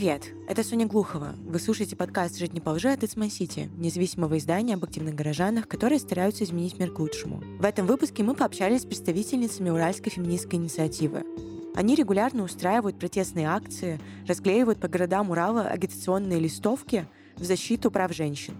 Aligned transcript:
Привет! 0.00 0.32
Это 0.48 0.64
Соня 0.64 0.86
Глухова. 0.86 1.34
Вы 1.44 1.58
слушаете 1.58 1.94
подкаст 1.94 2.38
«Жить 2.38 2.54
не 2.54 2.60
по 2.60 2.70
лжи» 2.70 2.88
от 2.88 3.02
It's 3.02 3.16
City, 3.16 3.68
независимого 3.76 4.38
издания 4.38 4.72
об 4.72 4.84
активных 4.84 5.14
горожанах, 5.14 5.68
которые 5.68 5.98
стараются 5.98 6.42
изменить 6.42 6.78
мир 6.78 6.90
к 6.90 6.98
лучшему. 6.98 7.42
В 7.58 7.64
этом 7.66 7.86
выпуске 7.86 8.22
мы 8.22 8.34
пообщались 8.34 8.80
с 8.80 8.86
представительницами 8.86 9.68
Уральской 9.68 10.10
феминистской 10.10 10.58
инициативы. 10.58 11.26
Они 11.74 11.94
регулярно 11.96 12.44
устраивают 12.44 12.98
протестные 12.98 13.46
акции, 13.48 14.00
расклеивают 14.26 14.80
по 14.80 14.88
городам 14.88 15.32
Урала 15.32 15.68
агитационные 15.68 16.40
листовки 16.40 17.06
в 17.36 17.44
защиту 17.44 17.90
прав 17.90 18.14
женщин. 18.14 18.54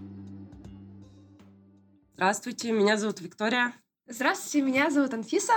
Здравствуйте, 2.16 2.70
меня 2.70 2.98
зовут 2.98 3.22
Виктория. 3.22 3.72
Здравствуйте, 4.06 4.60
меня 4.60 4.90
зовут 4.90 5.14
Анфиса. 5.14 5.54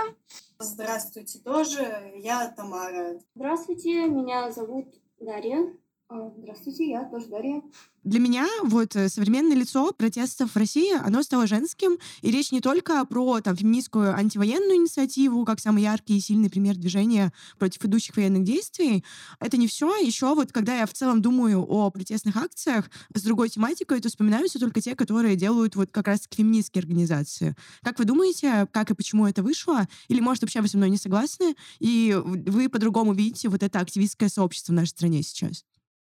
Здравствуйте 0.58 1.40
тоже, 1.40 2.10
я 2.16 2.48
Тамара. 2.56 3.20
Здравствуйте, 3.34 4.06
меня 4.06 4.50
зовут 4.50 4.86
Дарья. 5.20 5.72
А, 6.10 6.30
здравствуйте, 6.36 6.90
я 6.90 7.04
тоже 7.04 7.28
Дарья. 7.28 7.62
Для 8.02 8.20
меня 8.20 8.46
вот 8.62 8.94
э, 8.94 9.08
современное 9.08 9.56
лицо 9.56 9.90
протестов 9.92 10.50
в 10.50 10.56
России, 10.56 10.92
оно 11.02 11.22
стало 11.22 11.46
женским, 11.46 11.96
и 12.20 12.30
речь 12.30 12.52
не 12.52 12.60
только 12.60 13.02
про 13.06 13.40
там, 13.40 13.56
феминистскую 13.56 14.14
антивоенную 14.14 14.76
инициативу, 14.76 15.46
как 15.46 15.60
самый 15.60 15.82
яркий 15.82 16.18
и 16.18 16.20
сильный 16.20 16.50
пример 16.50 16.76
движения 16.76 17.32
против 17.58 17.82
идущих 17.86 18.16
военных 18.16 18.44
действий. 18.44 19.02
Это 19.40 19.56
не 19.56 19.66
все. 19.66 19.96
Еще 19.96 20.34
вот, 20.34 20.52
когда 20.52 20.76
я 20.76 20.84
в 20.84 20.92
целом 20.92 21.22
думаю 21.22 21.62
о 21.62 21.90
протестных 21.90 22.36
акциях 22.36 22.90
с 23.14 23.22
другой 23.22 23.48
тематикой, 23.48 24.00
то 24.00 24.10
вспоминаются 24.10 24.58
только 24.58 24.82
те, 24.82 24.94
которые 24.94 25.36
делают 25.36 25.74
вот 25.74 25.90
как 25.90 26.08
раз 26.08 26.28
феминистские 26.30 26.82
организации. 26.82 27.56
Как 27.82 27.98
вы 27.98 28.04
думаете, 28.04 28.68
как 28.72 28.90
и 28.90 28.94
почему 28.94 29.26
это 29.26 29.42
вышло? 29.42 29.88
Или, 30.08 30.20
может, 30.20 30.42
вообще 30.42 30.60
вы 30.60 30.68
со 30.68 30.76
мной 30.76 30.90
не 30.90 30.98
согласны, 30.98 31.56
и 31.78 32.14
вы 32.22 32.68
по-другому 32.68 33.14
видите 33.14 33.48
вот 33.48 33.62
это 33.62 33.80
активистское 33.80 34.28
сообщество 34.28 34.72
в 34.72 34.76
нашей 34.76 34.90
стране 34.90 35.22
сейчас? 35.22 35.64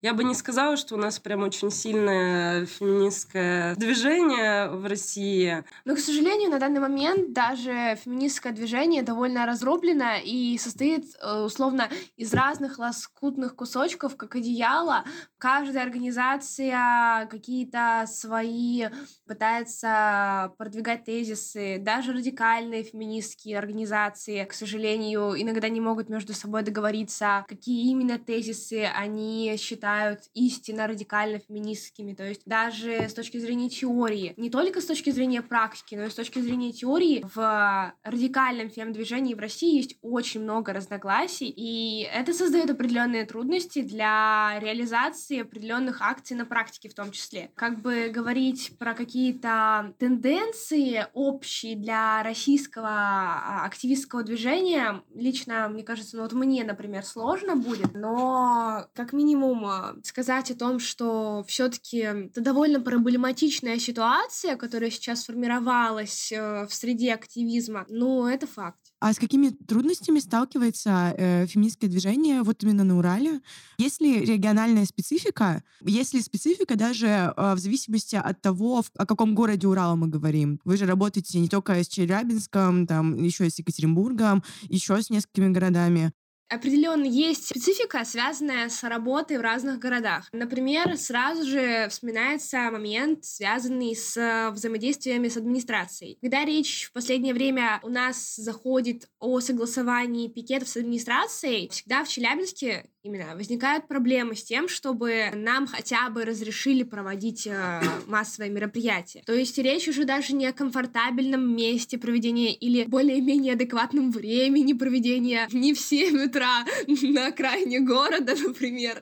Я 0.06 0.14
бы 0.14 0.22
не 0.22 0.34
сказала, 0.34 0.76
что 0.76 0.94
у 0.94 0.98
нас 0.98 1.18
прям 1.18 1.42
очень 1.42 1.72
сильное 1.72 2.64
феминистское 2.64 3.74
движение 3.74 4.68
в 4.68 4.86
России. 4.86 5.64
Но, 5.84 5.96
к 5.96 5.98
сожалению, 5.98 6.48
на 6.48 6.60
данный 6.60 6.78
момент 6.78 7.32
даже 7.32 7.98
феминистское 8.04 8.52
движение 8.52 9.02
довольно 9.02 9.46
разрублено 9.46 10.12
и 10.24 10.58
состоит 10.58 11.06
э, 11.20 11.40
условно 11.40 11.88
из 12.16 12.32
разных 12.32 12.78
лоскутных 12.78 13.56
кусочков, 13.56 14.16
как 14.16 14.36
одеяло. 14.36 15.02
Каждая 15.38 15.82
организация 15.82 17.26
какие-то 17.28 18.04
свои 18.06 18.84
пытается 19.26 20.52
продвигать 20.56 21.04
тезисы. 21.04 21.78
Даже 21.80 22.12
радикальные 22.12 22.84
феминистские 22.84 23.58
организации, 23.58 24.44
к 24.44 24.52
сожалению, 24.52 25.34
иногда 25.36 25.68
не 25.68 25.80
могут 25.80 26.08
между 26.08 26.32
собой 26.32 26.62
договориться, 26.62 27.44
какие 27.48 27.90
именно 27.90 28.20
тезисы 28.20 28.84
они 28.84 29.56
считают 29.58 29.95
считают 29.96 30.20
истинно 30.34 30.86
радикально 30.86 31.38
феминистскими. 31.38 32.14
То 32.14 32.24
есть 32.24 32.42
даже 32.44 33.08
с 33.08 33.14
точки 33.14 33.38
зрения 33.38 33.68
теории, 33.68 34.34
не 34.36 34.50
только 34.50 34.80
с 34.80 34.86
точки 34.86 35.10
зрения 35.10 35.42
практики, 35.42 35.94
но 35.94 36.04
и 36.04 36.10
с 36.10 36.14
точки 36.14 36.38
зрения 36.38 36.72
теории, 36.72 37.24
в 37.34 37.94
радикальном 38.02 38.70
фем-движении 38.70 39.34
в 39.34 39.38
России 39.38 39.76
есть 39.76 39.96
очень 40.02 40.42
много 40.42 40.72
разногласий, 40.72 41.48
и 41.48 42.08
это 42.12 42.32
создает 42.32 42.70
определенные 42.70 43.24
трудности 43.24 43.82
для 43.82 44.58
реализации 44.60 45.40
определенных 45.40 46.02
акций 46.02 46.36
на 46.36 46.44
практике 46.44 46.88
в 46.88 46.94
том 46.94 47.10
числе. 47.10 47.50
Как 47.54 47.80
бы 47.80 48.10
говорить 48.12 48.76
про 48.78 48.94
какие-то 48.94 49.94
тенденции 49.98 51.06
общие 51.14 51.76
для 51.76 52.22
российского 52.22 52.88
а, 52.88 53.64
активистского 53.64 54.22
движения, 54.22 55.02
лично, 55.14 55.68
мне 55.68 55.82
кажется, 55.82 56.16
ну 56.16 56.22
вот 56.22 56.32
мне, 56.32 56.64
например, 56.64 57.04
сложно 57.04 57.56
будет, 57.56 57.94
но 57.94 58.86
как 58.94 59.12
минимум 59.12 59.64
сказать 60.04 60.50
о 60.50 60.54
том, 60.54 60.78
что 60.78 61.44
все-таки 61.46 61.98
это 61.98 62.40
довольно 62.40 62.80
проблематичная 62.80 63.78
ситуация, 63.78 64.56
которая 64.56 64.90
сейчас 64.90 65.22
сформировалась 65.22 66.30
э, 66.32 66.66
в 66.66 66.74
среде 66.74 67.14
активизма, 67.14 67.86
ну, 67.88 68.26
это 68.26 68.46
факт. 68.46 68.78
А 69.00 69.12
с 69.12 69.18
какими 69.18 69.50
трудностями 69.50 70.20
сталкивается 70.20 71.14
э, 71.16 71.46
феминистское 71.46 71.90
движение 71.90 72.42
вот 72.42 72.62
именно 72.62 72.82
на 72.82 72.96
Урале? 72.98 73.40
Есть 73.78 74.00
ли 74.00 74.24
региональная 74.24 74.86
специфика? 74.86 75.62
Есть 75.82 76.14
ли 76.14 76.22
специфика 76.22 76.76
даже 76.76 77.06
э, 77.06 77.54
в 77.54 77.58
зависимости 77.58 78.16
от 78.16 78.40
того, 78.40 78.82
в, 78.82 78.90
о 78.96 79.04
каком 79.04 79.34
городе 79.34 79.66
Урала 79.66 79.96
мы 79.96 80.08
говорим? 80.08 80.60
Вы 80.64 80.76
же 80.76 80.86
работаете 80.86 81.38
не 81.38 81.48
только 81.48 81.82
с 81.82 81.88
Челябинском, 81.88 82.86
там 82.86 83.22
еще 83.22 83.46
и 83.46 83.50
с 83.50 83.58
Екатеринбургом, 83.58 84.42
еще 84.62 85.00
с 85.00 85.10
несколькими 85.10 85.52
городами. 85.52 86.12
Определенно 86.48 87.04
есть 87.04 87.48
специфика, 87.48 88.04
связанная 88.04 88.68
с 88.68 88.84
работой 88.84 89.38
в 89.38 89.40
разных 89.40 89.80
городах. 89.80 90.28
Например, 90.32 90.96
сразу 90.96 91.44
же 91.44 91.88
вспоминается 91.90 92.70
момент, 92.70 93.24
связанный 93.24 93.96
с 93.96 94.50
взаимодействиями 94.52 95.28
с 95.28 95.36
администрацией. 95.36 96.18
Когда 96.20 96.44
речь 96.44 96.84
в 96.84 96.92
последнее 96.92 97.34
время 97.34 97.80
у 97.82 97.88
нас 97.88 98.36
заходит 98.36 99.08
о 99.18 99.40
согласовании 99.40 100.28
пикетов 100.28 100.68
с 100.68 100.76
администрацией, 100.76 101.68
всегда 101.68 102.04
в 102.04 102.08
Челябинске 102.08 102.90
именно 103.06 103.36
возникают 103.36 103.88
проблемы 103.88 104.34
с 104.34 104.42
тем, 104.42 104.68
чтобы 104.68 105.30
нам 105.34 105.66
хотя 105.66 106.10
бы 106.10 106.24
разрешили 106.24 106.82
проводить 106.82 107.46
э, 107.46 107.80
массовые 108.06 108.50
мероприятия. 108.50 109.22
То 109.24 109.32
есть 109.32 109.56
речь 109.58 109.88
уже 109.88 110.04
даже 110.04 110.34
не 110.34 110.46
о 110.46 110.52
комфортабельном 110.52 111.56
месте 111.56 111.98
проведения 111.98 112.52
или 112.52 112.84
более-менее 112.84 113.54
адекватном 113.54 114.10
времени 114.10 114.72
проведения 114.72 115.48
не 115.52 115.72
в 115.72 115.80
7 115.80 116.24
утра 116.24 116.64
на 116.86 117.28
окраине 117.28 117.80
города, 117.80 118.34
например. 118.36 119.00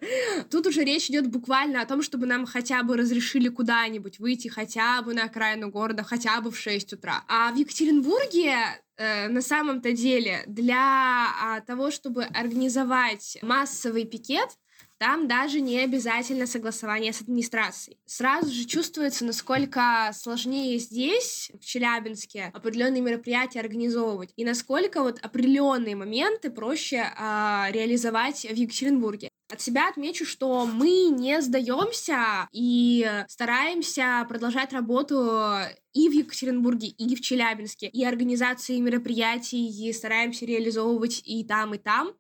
Тут 0.51 0.67
уже 0.67 0.85
речь 0.85 1.11
идет 1.11 1.27
буквально 1.29 1.81
о 1.81 1.87
том, 1.87 2.03
чтобы 2.03 2.27
нам 2.27 2.47
хотя 2.47 2.83
бы 2.83 2.97
разрешили 2.97 3.49
куда-нибудь 3.49 4.19
выйти 4.19 4.49
хотя 4.49 5.01
бы 5.03 5.15
на 5.15 5.25
окраину 5.25 5.71
города, 5.71 6.03
хотя 6.03 6.41
бы 6.41 6.51
в 6.51 6.59
6 6.59 6.93
утра. 6.93 7.25
А 7.29 7.51
в 7.53 7.57
Екатеринбурге 7.57 8.57
на 8.99 9.41
самом-то 9.41 9.93
деле 9.93 10.45
для 10.47 10.77
а, 10.77 11.61
того, 11.61 11.91
чтобы 11.91 12.25
организовать 12.25 13.39
массовый 13.43 14.05
пикет, 14.05 14.51
там 14.99 15.27
даже 15.27 15.61
не 15.61 15.81
обязательно 15.81 16.47
согласование 16.47 17.13
с 17.13 17.21
администрацией. 17.21 17.99
Сразу 18.07 18.51
же 18.51 18.65
чувствуется, 18.65 19.25
насколько 19.25 20.11
сложнее 20.15 20.79
здесь, 20.79 21.51
в 21.61 21.65
Челябинске, 21.65 22.51
определенные 22.55 23.03
мероприятия 23.03 23.61
организовывать, 23.61 24.33
и 24.37 24.45
насколько 24.45 25.03
вот 25.03 25.19
определенные 25.21 25.97
моменты 25.97 26.51
проще 26.51 26.97
э, 26.97 27.67
реализовать 27.71 28.45
в 28.45 28.55
Екатеринбурге. 28.55 29.29
От 29.53 29.61
себя 29.61 29.89
отмечу, 29.89 30.25
что 30.25 30.67
мы 30.67 31.09
не 31.11 31.41
сдаемся 31.43 32.49
и 32.53 33.07
стараемся 33.29 34.25
продолжать 34.29 34.73
работу 34.73 35.51
и 35.95 36.09
в 36.09 36.13
Екатеринбурге, 36.13 36.89
и 36.89 37.15
в 37.15 37.21
Челябинске, 37.21 37.87
и 37.87 38.05
организации 38.05 38.79
мероприятий 38.79 39.69
и 39.69 39.93
стараемся 39.93 40.45
реализовывать 40.45 41.23
и 41.25 41.45
там, 41.45 41.75
и 41.75 41.79
там. 41.79 42.13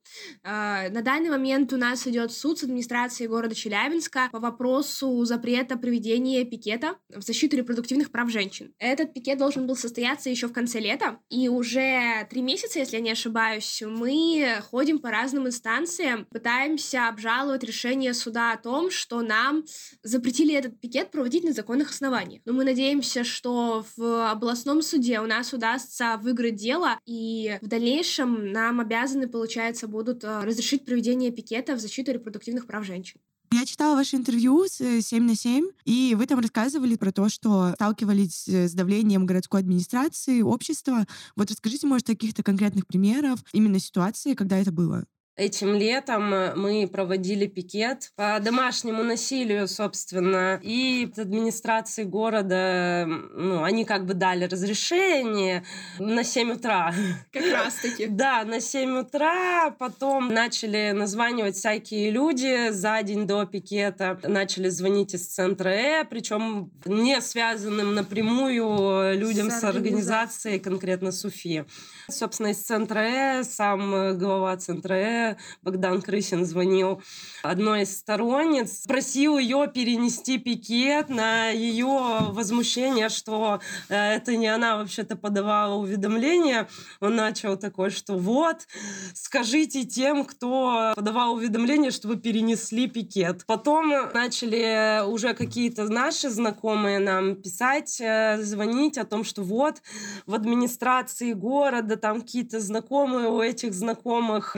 А, 0.44 0.88
на 0.90 1.02
данный 1.02 1.30
момент 1.30 1.72
у 1.72 1.76
нас 1.76 2.06
идет 2.06 2.32
суд 2.32 2.58
с 2.58 2.62
администрацией 2.62 3.28
города 3.28 3.54
Челябинска 3.54 4.28
по 4.30 4.38
вопросу 4.38 5.24
запрета 5.24 5.76
проведения 5.76 6.44
пикета 6.44 6.96
в 7.08 7.22
защиту 7.22 7.56
репродуктивных 7.56 8.12
прав 8.12 8.30
женщин. 8.30 8.72
Этот 8.78 9.12
пикет 9.12 9.38
должен 9.38 9.66
был 9.66 9.76
состояться 9.76 10.30
еще 10.30 10.46
в 10.46 10.52
конце 10.52 10.78
лета, 10.78 11.18
и 11.28 11.48
уже 11.48 12.26
три 12.30 12.42
месяца, 12.42 12.78
если 12.78 12.96
я 12.96 13.02
не 13.02 13.10
ошибаюсь, 13.10 13.82
мы 13.84 14.60
ходим 14.70 15.00
по 15.00 15.10
разным 15.10 15.48
инстанциям, 15.48 16.26
пытаемся 16.26 17.08
обжаловать 17.14 17.62
решение 17.64 18.12
суда 18.12 18.52
о 18.52 18.58
том, 18.58 18.90
что 18.90 19.22
нам 19.22 19.64
запретили 20.02 20.54
этот 20.54 20.80
пикет 20.80 21.10
проводить 21.10 21.44
на 21.44 21.52
законных 21.52 21.90
основаниях. 21.90 22.42
Но 22.44 22.52
мы 22.52 22.64
надеемся, 22.64 23.24
что 23.24 23.86
в 23.96 24.30
областном 24.30 24.82
суде 24.82 25.20
у 25.20 25.26
нас 25.26 25.52
удастся 25.52 26.18
выиграть 26.20 26.56
дело, 26.56 26.98
и 27.06 27.58
в 27.62 27.68
дальнейшем 27.68 28.52
нам 28.52 28.80
обязаны, 28.80 29.28
получается, 29.28 29.86
будут 29.86 30.24
э, 30.24 30.40
разрешить 30.40 30.84
проведение 30.84 31.30
пикета 31.30 31.76
в 31.76 31.80
защиту 31.80 32.12
репродуктивных 32.12 32.66
прав 32.66 32.84
женщин. 32.84 33.20
Я 33.52 33.64
читала 33.66 33.94
ваше 33.94 34.16
интервью 34.16 34.66
с 34.66 34.78
7 34.78 35.04
э, 35.12 35.20
на 35.20 35.36
7, 35.36 35.66
и 35.84 36.16
вы 36.18 36.26
там 36.26 36.40
рассказывали 36.40 36.96
про 36.96 37.12
то, 37.12 37.28
что 37.28 37.72
сталкивались 37.74 38.48
с 38.48 38.72
давлением 38.72 39.26
городской 39.26 39.60
администрации, 39.60 40.42
общества. 40.42 41.06
Вот 41.36 41.50
расскажите, 41.50 41.86
может, 41.86 42.08
каких-то 42.08 42.42
конкретных 42.42 42.88
примеров 42.88 43.38
именно 43.52 43.78
ситуации, 43.78 44.34
когда 44.34 44.58
это 44.58 44.72
было? 44.72 45.04
Этим 45.36 45.74
летом 45.74 46.32
э, 46.32 46.54
мы 46.54 46.86
проводили 46.86 47.48
пикет 47.48 48.12
по 48.14 48.38
домашнему 48.38 49.02
насилию, 49.02 49.66
собственно, 49.66 50.60
и 50.62 51.10
администрации 51.16 52.04
города, 52.04 53.04
ну, 53.06 53.64
они 53.64 53.84
как 53.84 54.06
бы 54.06 54.14
дали 54.14 54.44
разрешение 54.44 55.64
на 55.98 56.22
7 56.22 56.52
утра. 56.52 56.94
Как 57.32 57.52
раз-таки. 57.52 58.06
Да, 58.06 58.44
на 58.44 58.60
7 58.60 58.96
утра, 58.96 59.70
потом 59.76 60.28
начали 60.28 60.92
названивать 60.92 61.56
всякие 61.56 62.12
люди 62.12 62.70
за 62.70 63.02
день 63.02 63.26
до 63.26 63.44
пикета, 63.44 64.20
начали 64.22 64.68
звонить 64.68 65.14
из 65.14 65.26
центра 65.26 65.70
Э, 65.70 66.04
причем 66.04 66.70
не 66.84 67.20
связанным 67.20 67.96
напрямую 67.96 69.18
людям 69.18 69.50
с, 69.50 69.58
с 69.58 69.64
организацией, 69.64 70.60
конкретно 70.60 71.10
Суфи. 71.10 71.64
Собственно, 72.08 72.48
из 72.48 72.58
центра 72.58 73.00
Э, 73.00 73.42
сам 73.42 74.16
глава 74.16 74.56
центра 74.58 74.94
Э 74.94 75.23
Москве, 75.24 75.36
Богдан 75.62 76.02
Крысин 76.02 76.44
звонил 76.44 77.02
одной 77.42 77.82
из 77.82 77.96
сторонниц, 77.96 78.84
просил 78.86 79.38
ее 79.38 79.66
перенести 79.72 80.38
пикет 80.38 81.08
на 81.08 81.50
ее 81.50 82.18
возмущение, 82.30 83.08
что 83.08 83.60
э, 83.88 83.94
это 83.94 84.36
не 84.36 84.46
она 84.48 84.76
вообще-то 84.76 85.16
подавала 85.16 85.74
уведомление. 85.74 86.68
Он 87.00 87.16
начал 87.16 87.56
такой, 87.56 87.90
что 87.90 88.16
вот, 88.16 88.66
скажите 89.14 89.84
тем, 89.84 90.24
кто 90.24 90.92
подавал 90.94 91.34
уведомление, 91.34 91.90
чтобы 91.90 92.16
перенесли 92.16 92.86
пикет. 92.88 93.44
Потом 93.46 93.90
начали 94.12 95.06
уже 95.06 95.34
какие-то 95.34 95.84
наши 95.84 96.30
знакомые 96.30 96.98
нам 96.98 97.36
писать, 97.36 98.00
э, 98.00 98.38
звонить 98.42 98.98
о 98.98 99.04
том, 99.04 99.24
что 99.24 99.42
вот 99.42 99.82
в 100.26 100.34
администрации 100.34 101.32
города 101.32 101.96
там 101.96 102.20
какие-то 102.20 102.60
знакомые 102.60 103.28
у 103.28 103.40
этих 103.40 103.72
знакомых 103.74 104.54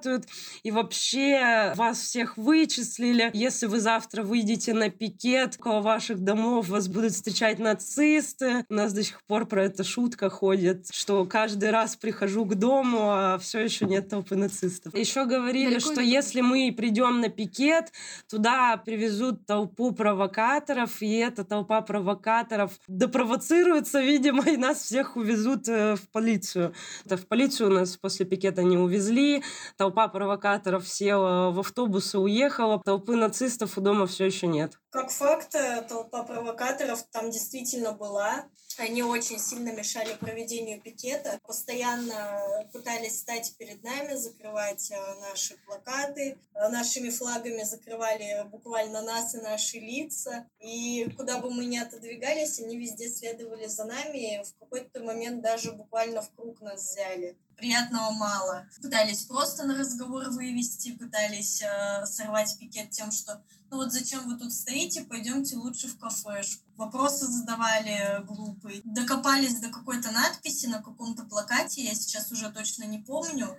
работают, 0.00 0.26
и 0.62 0.70
вообще 0.70 1.72
вас 1.76 2.00
всех 2.00 2.36
вычислили. 2.36 3.30
Если 3.32 3.66
вы 3.66 3.80
завтра 3.80 4.22
выйдете 4.22 4.72
на 4.74 4.90
пикет, 4.90 5.56
около 5.58 5.80
ваших 5.80 6.20
домов 6.20 6.68
вас 6.68 6.88
будут 6.88 7.12
встречать 7.12 7.58
нацисты. 7.58 8.64
У 8.68 8.74
нас 8.74 8.92
до 8.92 9.02
сих 9.02 9.22
пор 9.24 9.46
про 9.46 9.64
это 9.64 9.84
шутка 9.84 10.30
ходит, 10.30 10.88
что 10.92 11.24
каждый 11.24 11.70
раз 11.70 11.96
прихожу 11.96 12.44
к 12.44 12.54
дому, 12.54 13.10
а 13.10 13.38
все 13.38 13.60
еще 13.60 13.86
нет 13.86 14.08
толпы 14.08 14.36
нацистов. 14.36 14.96
Еще 14.96 15.24
говорили, 15.26 15.74
Далеко 15.74 15.92
что 15.92 16.00
если 16.00 16.40
мы 16.40 16.72
придем 16.76 17.20
на 17.20 17.28
пикет, 17.28 17.92
туда 18.28 18.76
привезут 18.76 19.46
толпу 19.46 19.92
провокаторов, 19.92 21.02
и 21.02 21.16
эта 21.16 21.44
толпа 21.44 21.80
провокаторов 21.82 22.72
допровоцируется, 22.88 24.00
видимо, 24.00 24.44
и 24.48 24.56
нас 24.56 24.82
всех 24.82 25.16
увезут 25.16 25.68
э, 25.68 25.96
в 25.96 26.08
полицию. 26.10 26.72
Это 27.04 27.16
в 27.16 27.26
полицию 27.26 27.70
нас 27.70 27.96
после 27.96 28.26
пикета 28.26 28.62
не 28.62 28.76
увезли, 28.76 29.42
толпа 29.76 29.89
провокаторов 29.90 30.88
села 30.88 31.50
в 31.50 31.60
автобус 31.60 32.14
и 32.14 32.18
уехала, 32.18 32.80
толпы 32.84 33.16
нацистов 33.16 33.78
у 33.78 33.80
дома 33.80 34.06
все 34.06 34.26
еще 34.26 34.46
нет. 34.46 34.78
Как 34.90 35.10
факт, 35.10 35.54
э, 35.54 35.82
толпа 35.82 36.24
провокаторов 36.24 37.04
там 37.12 37.30
действительно 37.30 37.92
была. 37.92 38.46
Они 38.78 39.02
очень 39.02 39.38
сильно 39.38 39.72
мешали 39.72 40.14
проведению 40.14 40.80
пикета, 40.80 41.38
постоянно 41.46 42.66
пытались 42.72 43.20
стать 43.20 43.54
перед 43.58 43.82
нами, 43.84 44.14
закрывать 44.14 44.90
э, 44.90 44.96
наши 45.20 45.56
плакаты, 45.66 46.38
э, 46.54 46.68
нашими 46.70 47.10
флагами 47.10 47.62
закрывали 47.62 48.44
буквально 48.50 49.02
нас 49.02 49.34
и 49.34 49.38
наши 49.38 49.78
лица. 49.78 50.46
И 50.60 51.08
куда 51.16 51.38
бы 51.38 51.50
мы 51.50 51.66
ни 51.66 51.76
отодвигались, 51.76 52.58
они 52.58 52.76
везде 52.76 53.08
следовали 53.08 53.66
за 53.66 53.84
нами, 53.84 54.42
в 54.42 54.58
какой-то 54.58 55.04
момент 55.04 55.42
даже 55.42 55.72
буквально 55.72 56.22
в 56.22 56.32
круг 56.34 56.60
нас 56.60 56.82
взяли 56.82 57.36
приятного 57.60 58.10
мало. 58.12 58.66
Пытались 58.80 59.24
просто 59.24 59.64
на 59.64 59.76
разговор 59.76 60.30
вывести, 60.30 60.92
пытались 60.92 61.62
э, 61.62 62.06
сорвать 62.06 62.56
пикет 62.58 62.90
тем, 62.90 63.12
что 63.12 63.42
ну 63.70 63.76
вот 63.76 63.92
зачем 63.92 64.26
вы 64.26 64.36
тут 64.36 64.52
стоите, 64.52 65.02
пойдемте 65.02 65.56
лучше 65.56 65.86
в 65.86 65.96
кафешку. 65.96 66.64
Вопросы 66.76 67.26
задавали 67.26 68.24
глупые. 68.26 68.80
Докопались 68.84 69.60
до 69.60 69.68
какой-то 69.68 70.10
надписи 70.10 70.66
на 70.66 70.82
каком-то 70.82 71.24
плакате, 71.24 71.84
я 71.84 71.94
сейчас 71.94 72.32
уже 72.32 72.50
точно 72.50 72.84
не 72.84 72.98
помню, 72.98 73.56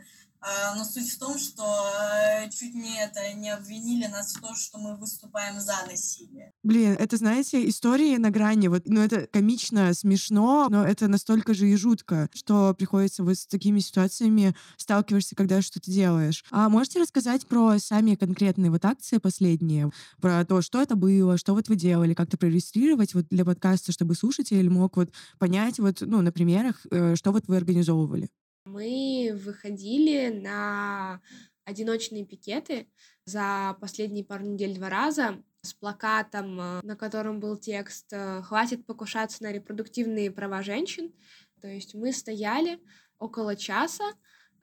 но 0.76 0.84
суть 0.84 1.12
в 1.12 1.20
том, 1.20 1.38
что 1.38 1.64
э, 1.64 2.50
чуть 2.50 2.74
не 2.74 3.00
это 3.00 3.34
не 3.34 3.50
обвинили 3.50 4.08
нас 4.08 4.34
в 4.34 4.42
том, 4.42 4.56
что 4.56 4.78
мы 4.80 4.96
выступаем 4.98 5.60
за 5.60 5.74
насилие. 5.88 6.54
Блин, 6.64 6.96
это, 7.00 7.18
знаете, 7.18 7.68
истории 7.70 8.18
на 8.18 8.32
грани. 8.32 8.68
Вот, 8.68 8.84
ну, 8.86 9.02
это 9.02 9.28
комично, 9.28 9.94
смешно, 9.94 10.68
но 10.70 10.84
это 10.86 11.08
настолько 11.08 11.54
же 11.54 11.70
и 11.70 11.76
жутко, 11.76 12.30
что 12.34 12.74
приходится 12.74 13.24
вот 13.24 13.38
с 13.38 13.46
такими 13.46 13.80
ситуациями 13.80 14.56
сталкиваешься, 14.78 15.36
когда 15.36 15.62
что-то 15.62 15.92
делаешь. 15.92 16.44
А 16.50 16.70
можете 16.70 17.00
рассказать 17.00 17.46
про 17.46 17.78
сами 17.78 18.16
конкретные 18.16 18.72
вот 18.72 18.86
акции 18.86 19.18
последние? 19.20 19.92
Про 20.20 20.44
то, 20.46 20.62
что 20.62 20.82
это 20.82 20.96
было, 20.96 21.38
что 21.38 21.54
вот 21.54 21.68
вы 21.68 21.76
делали, 21.76 22.14
как-то 22.14 22.38
проиллюстрировать 22.38 23.14
вот 23.14 23.28
для 23.30 23.46
подкаста, 23.46 23.92
чтобы 23.92 24.16
слушатель 24.16 24.70
мог 24.70 24.98
вот 24.98 25.12
понять 25.38 25.80
вот, 25.80 26.02
ну, 26.02 26.22
на 26.22 26.32
примерах, 26.32 26.86
э, 26.90 27.16
что 27.16 27.32
вот 27.32 27.48
вы 27.48 27.58
организовывали? 27.58 28.30
Мы 28.66 29.32
выходили 29.44 30.30
на 30.30 31.22
одиночные 31.66 32.26
пикеты 32.26 32.88
за 33.26 33.76
последние 33.82 34.24
пару 34.24 34.46
недель 34.46 34.76
два 34.76 34.90
раза 34.90 35.44
с 35.62 35.74
плакатом, 35.74 36.60
э, 36.60 36.82
на 36.84 36.96
котором 36.96 37.40
был 37.40 37.58
текст 37.58 38.08
э, 38.12 38.42
«Хватит 38.42 38.86
покушаться 38.86 39.44
на 39.44 39.52
репродуктивные 39.52 40.32
права 40.32 40.64
женщин». 40.64 41.14
То 41.62 41.68
есть 41.68 41.94
мы 41.94 42.12
стояли 42.12 42.80
около 43.20 43.56
часа 43.56 44.04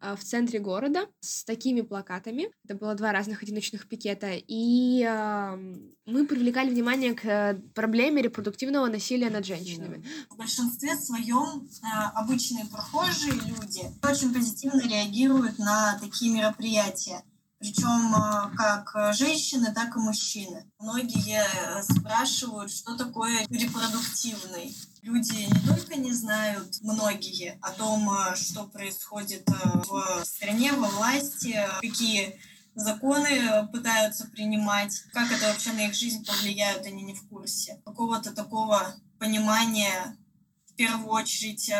в 0.00 0.22
центре 0.22 0.58
города 0.60 1.06
с 1.20 1.44
такими 1.44 1.80
плакатами. 1.80 2.50
Это 2.64 2.74
было 2.74 2.94
два 2.94 3.12
разных 3.12 3.42
одиночных 3.42 3.88
пикета. 3.88 4.32
И 4.34 5.02
э, 5.02 5.56
мы 6.06 6.26
привлекали 6.26 6.70
внимание 6.70 7.14
к 7.14 7.24
э, 7.24 7.54
проблеме 7.74 8.22
репродуктивного 8.22 8.86
насилия 8.86 9.30
над 9.30 9.44
женщинами. 9.44 10.04
В 10.30 10.36
большинстве 10.36 10.96
своем 10.96 11.66
э, 11.66 11.86
обычные 12.14 12.66
прохожие 12.66 13.32
люди 13.32 13.82
очень 14.02 14.32
позитивно 14.32 14.82
реагируют 14.82 15.58
на 15.58 15.98
такие 16.00 16.32
мероприятия 16.32 17.22
причем 17.58 18.14
э, 18.14 18.56
как 18.56 19.14
женщины, 19.14 19.72
так 19.75 19.96
и 19.96 19.99
мужчины. 19.99 20.70
Многие 20.78 21.43
э, 21.43 21.82
спрашивают, 21.82 22.70
что 22.70 22.96
такое 22.96 23.46
репродуктивный. 23.50 24.76
Люди 25.02 25.49
не 25.52 25.66
только 25.66 25.96
не 25.96 26.12
знают, 26.12 26.81
многие, 26.82 27.58
о 27.60 27.72
том, 27.72 28.08
э, 28.10 28.37
что 28.37 28.64
происходит 28.64 29.49
в 29.49 30.25
стране, 30.25 30.72
во 30.72 30.88
власти, 30.88 31.58
какие 31.81 32.40
законы 32.75 33.66
пытаются 33.72 34.28
принимать, 34.28 35.02
как 35.12 35.32
это 35.32 35.49
вообще 35.49 35.72
на 35.72 35.87
их 35.87 35.94
жизнь 35.94 36.25
повлияет, 36.25 36.87
они 36.87 37.02
не 37.02 37.14
в 37.14 37.28
курсе. 37.28 37.81
Какого-то 37.84 38.32
такого 38.32 38.94
понимания, 39.19 40.16
в 40.66 40.75
первую 40.75 41.08
очередь, 41.08 41.72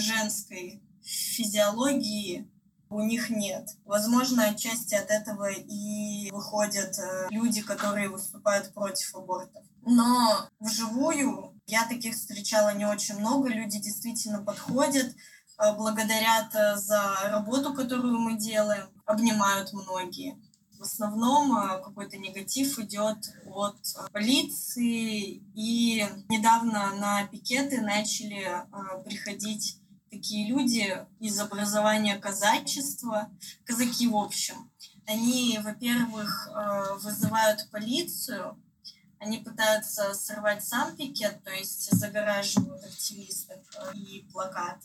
женской 0.00 0.80
физиологии 1.02 2.48
у 2.88 3.00
них 3.00 3.30
нет. 3.30 3.68
Возможно, 3.84 4.44
отчасти 4.44 4.94
от 4.94 5.10
этого 5.10 5.50
и 5.50 6.30
выходят 6.30 6.98
э, 6.98 7.28
люди, 7.30 7.62
которые 7.62 8.08
выступают 8.08 8.72
против 8.72 9.14
абортов. 9.14 9.64
Но 9.82 10.48
вживую 10.60 11.54
я 11.66 11.86
таких 11.86 12.14
встречала 12.14 12.74
не 12.74 12.84
очень 12.84 13.18
много. 13.18 13.48
Люди 13.48 13.78
действительно 13.78 14.42
подходят, 14.42 15.14
э, 15.58 15.74
благодарят 15.74 16.54
э, 16.54 16.76
за 16.76 17.14
работу, 17.30 17.74
которую 17.74 18.18
мы 18.20 18.38
делаем, 18.38 18.88
обнимают 19.04 19.72
многие. 19.72 20.36
В 20.78 20.82
основном 20.82 21.56
какой-то 21.82 22.18
негатив 22.18 22.78
идет 22.78 23.16
от 23.46 23.78
полиции, 24.12 25.42
и 25.54 26.06
недавно 26.28 26.94
на 26.96 27.26
пикеты 27.28 27.80
начали 27.80 28.62
приходить 29.06 29.80
такие 30.10 30.48
люди 30.48 31.06
из 31.20 31.38
образования 31.40 32.16
казачества, 32.16 33.30
казаки 33.64 34.08
в 34.08 34.16
общем, 34.16 34.70
они, 35.06 35.58
во-первых, 35.62 36.48
э, 36.48 36.94
вызывают 37.00 37.68
полицию, 37.70 38.60
они 39.18 39.38
пытаются 39.38 40.14
сорвать 40.14 40.64
сам 40.64 40.96
пикет, 40.96 41.42
то 41.44 41.50
есть 41.50 41.90
загораживают 41.92 42.84
активистов 42.84 43.58
э, 43.76 43.96
и 43.96 44.28
плакат. 44.32 44.78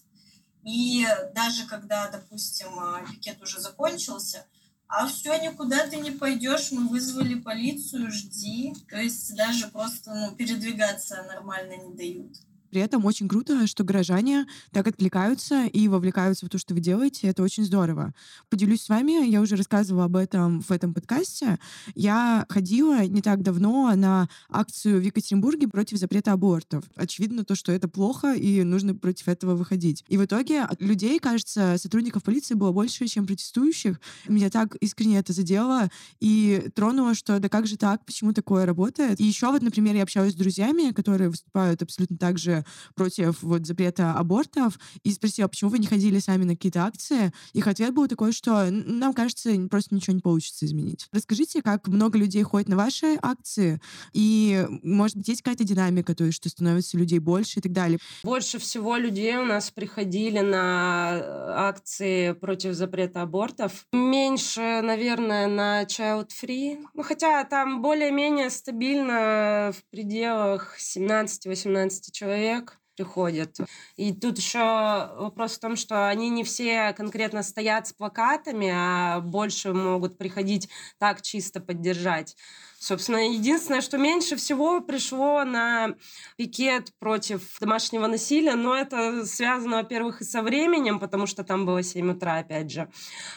И 0.64 1.08
даже 1.34 1.66
когда, 1.66 2.08
допустим, 2.10 2.68
э, 2.80 3.06
пикет 3.12 3.42
уже 3.42 3.60
закончился, 3.60 4.46
а 4.88 5.08
все, 5.08 5.38
никуда 5.38 5.88
ты 5.88 5.96
не 5.96 6.12
пойдешь, 6.12 6.72
мы 6.72 6.88
вызвали 6.88 7.36
полицию, 7.36 8.12
жди. 8.12 8.74
То 8.90 8.98
есть 8.98 9.34
даже 9.38 9.68
просто 9.70 10.14
ну, 10.14 10.36
передвигаться 10.36 11.24
нормально 11.24 11.78
не 11.78 11.96
дают. 11.96 12.36
При 12.72 12.80
этом 12.80 13.04
очень 13.04 13.28
круто, 13.28 13.68
что 13.68 13.84
горожане 13.84 14.48
так 14.72 14.88
откликаются 14.88 15.66
и 15.66 15.90
вовлекаются 15.90 16.46
в 16.46 16.50
то, 16.50 16.58
что 16.58 16.74
вы 16.74 16.80
делаете. 16.80 17.28
Это 17.28 17.44
очень 17.44 17.66
здорово. 17.66 18.14
Поделюсь 18.50 18.84
с 18.84 18.90
вами, 18.90 19.30
я 19.30 19.42
уже 19.42 19.58
рассказывала 19.58 20.06
об 20.06 20.16
этом 20.16 20.62
в 20.62 20.72
этом 20.72 20.94
подкасте. 20.94 21.60
Я 21.96 22.46
ходила 22.48 23.06
не 23.06 23.22
так 23.22 23.44
давно 23.44 23.94
на 23.96 24.30
акцию 24.50 25.02
в 25.02 25.04
Екатеринбурге 25.04 25.68
против 25.68 25.98
запрета 25.98 26.32
абортов. 26.32 26.86
Очевидно 26.96 27.44
то, 27.44 27.56
что 27.56 27.74
это 27.74 27.90
плохо, 27.90 28.34
и 28.34 28.64
нужно 28.64 28.96
против 28.96 29.28
этого 29.28 29.56
выходить. 29.56 30.06
И 30.08 30.16
в 30.16 30.24
итоге 30.24 30.68
людей, 30.80 31.20
кажется, 31.20 31.76
сотрудников 31.78 32.24
полиции 32.24 32.54
было 32.54 32.72
больше, 32.72 33.06
чем 33.08 33.28
протестующих. 33.28 34.00
Меня 34.30 34.50
так 34.50 34.76
искренне 34.76 35.20
это 35.20 35.34
задело 35.34 35.90
и 36.22 36.70
тронуло, 36.74 37.16
что 37.16 37.40
да 37.40 37.50
как 37.50 37.68
же 37.68 37.76
так, 37.76 38.06
почему 38.06 38.32
такое 38.32 38.66
работает. 38.66 39.20
И 39.20 39.26
еще 39.26 39.52
вот, 39.52 39.62
например, 39.62 39.96
я 39.96 40.04
общалась 40.04 40.32
с 40.32 40.38
друзьями, 40.38 40.94
которые 40.94 41.30
выступают 41.30 41.82
абсолютно 41.82 42.18
так 42.18 42.38
же 42.38 42.61
тоже 42.62 42.72
против 42.96 43.42
вот 43.44 43.66
запрета 43.66 44.14
абортов, 44.14 44.80
и 45.04 45.12
спросила, 45.12 45.48
почему 45.48 45.70
вы 45.72 45.80
не 45.80 45.88
ходили 45.88 46.20
сами 46.20 46.44
на 46.44 46.56
какие-то 46.56 46.86
акции. 46.86 47.32
Их 47.54 47.68
ответ 47.68 47.94
был 47.94 48.08
такой, 48.08 48.32
что 48.32 48.70
нам 48.72 49.14
кажется, 49.14 49.52
просто 49.70 49.96
ничего 49.96 50.16
не 50.16 50.22
получится 50.22 50.66
изменить. 50.66 51.08
Расскажите, 51.12 51.62
как 51.62 51.88
много 51.88 52.18
людей 52.18 52.44
ходит 52.44 52.70
на 52.70 52.78
ваши 52.78 53.18
акции, 53.22 53.82
и, 54.14 54.66
может 54.84 55.18
быть, 55.18 55.28
есть 55.28 55.42
какая-то 55.42 55.64
динамика, 55.64 56.16
то 56.16 56.24
есть, 56.24 56.38
что 56.38 56.50
становится 56.50 56.98
людей 56.98 57.20
больше 57.20 57.60
и 57.60 57.62
так 57.62 57.72
далее? 57.72 58.00
Больше 58.24 58.60
всего 58.60 58.98
людей 58.98 59.36
у 59.38 59.46
нас 59.46 59.72
приходили 59.72 60.40
на 60.40 61.12
э, 61.14 61.52
акции 61.56 62.34
против 62.34 62.74
запрета 62.74 63.22
абортов. 63.22 63.86
Меньше, 63.92 64.82
наверное, 64.82 65.48
на 65.48 65.84
Child 65.84 66.30
Free. 66.30 66.78
Ну, 66.94 67.04
хотя 67.04 67.44
там 67.44 67.82
более-менее 67.82 68.50
стабильно 68.50 69.72
в 69.76 69.84
пределах 69.90 70.78
17-18 70.80 72.12
человек 72.52 72.81
приходят. 73.02 73.58
И 73.98 74.14
тут 74.14 74.38
еще 74.38 74.60
вопрос 74.60 75.58
в 75.58 75.60
том, 75.60 75.76
что 75.76 76.08
они 76.08 76.30
не 76.30 76.44
все 76.44 76.94
конкретно 76.94 77.42
стоят 77.42 77.88
с 77.88 77.94
плакатами, 77.94 78.72
а 78.72 79.22
больше 79.22 79.74
могут 79.74 80.18
приходить 80.20 80.70
так 81.00 81.24
чисто 81.24 81.60
поддержать. 81.60 82.36
Собственно, 82.84 83.18
единственное, 83.18 83.82
что 83.82 84.00
меньше 84.00 84.36
всего 84.36 84.82
пришло 84.82 85.44
на 85.44 85.94
пикет 86.36 86.92
против 86.98 87.60
домашнего 87.60 88.08
насилия, 88.08 88.56
но 88.56 88.76
это 88.76 89.24
связано, 89.24 89.78
во-первых, 89.78 90.22
и 90.22 90.24
со 90.24 90.42
временем, 90.42 91.00
потому 91.00 91.28
что 91.28 91.44
там 91.44 91.68
было 91.68 91.84
7 91.84 92.14
утра, 92.14 92.40
опять 92.40 92.72
же. 92.72 92.90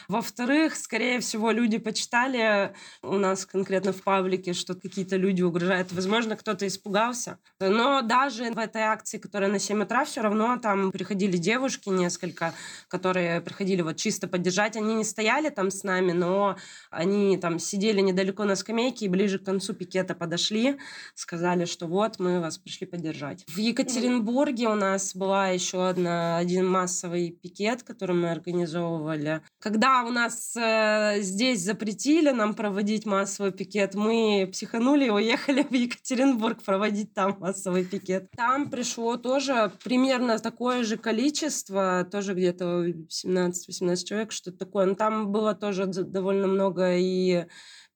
Во-вторых, 0.09 0.75
скорее 0.75 1.21
всего, 1.21 1.51
люди 1.51 1.77
почитали 1.77 2.75
у 3.03 3.19
нас 3.19 3.45
конкретно 3.45 3.93
в 3.93 4.03
паблике, 4.03 4.55
что 4.55 4.75
какие-то 4.75 5.17
люди 5.17 5.43
угрожают. 5.43 5.93
Возможно, 5.93 6.37
кто-то 6.37 6.67
испугался. 6.67 7.39
Но 7.61 8.01
даже 8.01 8.51
в 8.51 8.59
этой 8.59 8.83
акции, 8.83 9.19
которая 9.19 9.51
на 9.55 9.61
7 9.61 9.83
утра, 9.85 10.05
все 10.05 10.21
равно 10.21 10.59
там 10.59 10.91
приходили 10.91 11.37
девушки 11.37 11.89
несколько, 11.89 12.55
которые 12.89 13.41
приходили 13.41 13.83
вот 13.83 13.97
чисто 13.97 14.27
поддержать. 14.27 14.77
Они 14.77 14.95
не 14.95 15.05
стояли 15.05 15.49
там 15.49 15.71
с 15.71 15.85
нами, 15.85 16.11
но 16.11 16.57
они 16.91 17.37
там 17.39 17.61
сидели 17.61 18.01
недалеко 18.01 18.45
на 18.45 18.57
скамейке 18.57 19.05
и 19.05 19.09
ближе 19.09 19.39
к 19.39 19.45
концу 19.45 19.73
пикета 19.73 20.15
подошли, 20.17 20.77
сказали, 21.15 21.67
что 21.67 21.87
вот, 21.87 22.19
мы 22.19 22.41
вас 22.41 22.59
пришли 22.59 22.87
поддержать. 22.87 23.45
В 23.47 23.59
Екатеринбурге 23.59 24.69
у 24.69 24.75
нас 24.75 25.15
была 25.15 25.51
еще 25.51 25.89
одна, 25.89 26.37
один 26.39 26.69
массовый 26.69 27.31
пикет, 27.31 27.85
который 27.85 28.17
мы 28.17 28.33
организовывали. 28.33 29.41
Когда 29.61 30.03
у 30.03 30.11
нас 30.11 30.57
э, 30.57 31.21
здесь 31.21 31.63
запретили 31.63 32.31
нам 32.31 32.55
проводить 32.55 33.07
массовый 33.07 33.53
пикет, 33.53 33.95
мы 33.95 34.49
психанули 34.51 35.07
и 35.07 35.11
уехали 35.11 35.63
в 35.63 35.73
Екатеринбург 35.73 36.61
проводить 36.65 37.15
там 37.15 37.37
массовый 37.39 37.85
пикет. 37.85 38.31
Там 38.33 38.69
пришло 38.69 39.17
тоже 39.17 39.44
примерно 39.83 40.39
такое 40.39 40.85
же 40.85 40.97
количество, 40.97 42.07
тоже 42.11 42.35
где-то 42.35 42.87
17-18 42.87 44.05
человек, 44.05 44.33
что-то 44.33 44.59
такое. 44.59 44.87
Но 44.87 44.95
там 44.95 45.33
было 45.33 45.55
тоже 45.55 45.87
довольно 45.87 46.47
много 46.47 46.97
и 46.97 47.47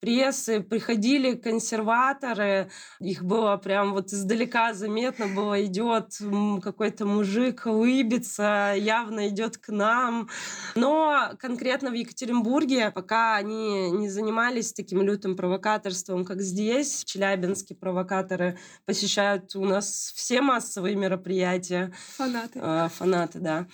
прессы, 0.00 0.60
приходили 0.60 1.34
консерваторы, 1.34 2.70
их 3.00 3.24
было 3.24 3.56
прям 3.56 3.92
вот 3.92 4.12
издалека 4.12 4.74
заметно 4.74 5.26
было, 5.26 5.64
идет 5.64 6.18
какой-то 6.62 7.04
мужик, 7.06 7.66
улыбится, 7.66 8.74
явно 8.76 9.28
идет 9.28 9.58
к 9.58 9.68
нам. 9.70 10.28
Но 10.74 11.30
конкретно 11.38 11.90
в 11.90 11.94
Екатеринбурге, 11.94 12.90
пока 12.90 13.36
они 13.36 13.90
не 13.90 14.08
занимались 14.08 14.72
таким 14.72 15.02
лютым 15.02 15.36
провокаторством, 15.36 16.24
как 16.24 16.40
здесь, 16.40 17.02
в 17.02 17.04
Челябинске 17.04 17.74
провокаторы 17.74 18.58
посещают 18.86 19.54
у 19.56 19.64
нас 19.64 20.12
все 20.14 20.40
массовые 20.40 20.96
мероприятия. 20.96 21.92
Фанаты. 22.16 22.60
Э, 22.62 22.88
фанаты, 22.88 23.38
да. 23.40 23.66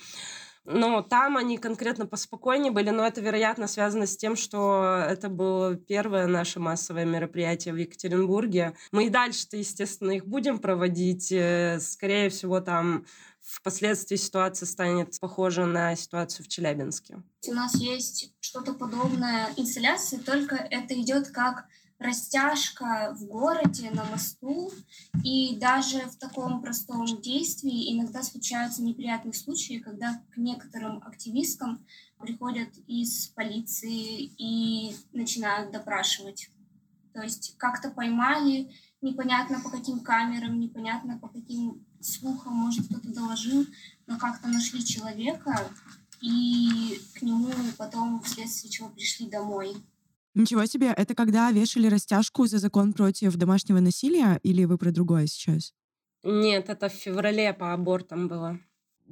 Но 0.65 1.01
там 1.01 1.37
они 1.37 1.57
конкретно 1.57 2.07
поспокойнее 2.07 2.71
были, 2.71 2.89
но 2.89 3.05
это, 3.05 3.21
вероятно, 3.21 3.67
связано 3.67 4.07
с 4.07 4.17
тем, 4.17 4.35
что 4.35 5.05
это 5.07 5.29
было 5.29 5.75
первое 5.75 6.27
наше 6.27 6.59
массовое 6.59 7.05
мероприятие 7.05 7.73
в 7.73 7.77
Екатеринбурге. 7.77 8.75
Мы 8.91 9.07
и 9.07 9.09
дальше-то, 9.09 9.57
естественно, 9.57 10.11
их 10.11 10.25
будем 10.25 10.59
проводить. 10.59 11.31
Э, 11.31 11.79
скорее 11.79 12.29
всего, 12.29 12.61
там 12.61 13.05
впоследствии 13.41 14.15
ситуация 14.15 14.65
станет 14.65 15.19
похожа 15.19 15.65
на 15.65 15.95
ситуацию 15.95 16.45
в 16.45 16.47
Челябинске. 16.49 17.21
У 17.47 17.53
нас 17.53 17.75
есть 17.75 18.33
что-то 18.39 18.73
подобное 18.73 19.49
инсталляции, 19.55 20.17
только 20.17 20.55
это 20.55 20.99
идет 20.99 21.29
как 21.29 21.65
растяжка 21.99 23.15
в 23.17 23.25
городе 23.25 23.89
на 23.91 24.03
мосту, 24.05 24.71
и 25.23 25.55
даже 25.55 25.99
в 26.07 26.17
таком 26.17 26.61
простом 26.61 27.05
действии 27.21 27.93
иногда 27.93 28.21
случаются 28.21 28.83
неприятные 28.83 29.33
случаи, 29.33 29.79
когда 29.79 30.21
к 30.31 30.37
некоторым 30.37 31.01
активисткам 31.03 31.85
приходят 32.19 32.69
из 32.87 33.27
полиции 33.27 34.31
и 34.37 34.95
начинают 35.13 35.71
допрашивать. 35.71 36.49
То 37.13 37.21
есть 37.21 37.55
как-то 37.57 37.91
поймали, 37.91 38.71
непонятно 39.01 39.61
по 39.61 39.69
каким 39.69 40.01
камерам, 40.01 40.59
непонятно 40.59 41.17
по 41.17 41.29
каким 41.29 41.85
слухам, 42.01 42.53
может 42.53 42.87
кто-то 42.87 43.13
доложил, 43.13 43.65
но 44.05 44.17
как-то 44.17 44.47
нашли 44.47 44.83
человека, 44.85 45.71
и 46.21 46.99
к 47.15 47.21
нему 47.21 47.51
потом 47.77 48.21
вследствие 48.21 48.71
чего 48.71 48.89
пришли 48.89 49.29
домой. 49.29 49.75
Ничего 50.35 50.65
себе, 50.65 50.93
это 50.95 51.15
когда 51.15 51.49
вешали 51.51 51.87
растяжку 51.87 52.45
за 52.45 52.59
закон 52.59 52.93
против 52.93 53.35
домашнего 53.37 53.79
насилия, 53.79 54.39
или 54.43 54.65
вы 54.65 54.77
про 54.77 54.91
другое 54.91 55.27
сейчас? 55.27 55.73
Нет, 56.23 56.67
это 56.67 56.89
в 56.89 56.93
феврале 56.93 57.53
по 57.53 57.71
абортам 57.71 58.27
было 58.27 58.59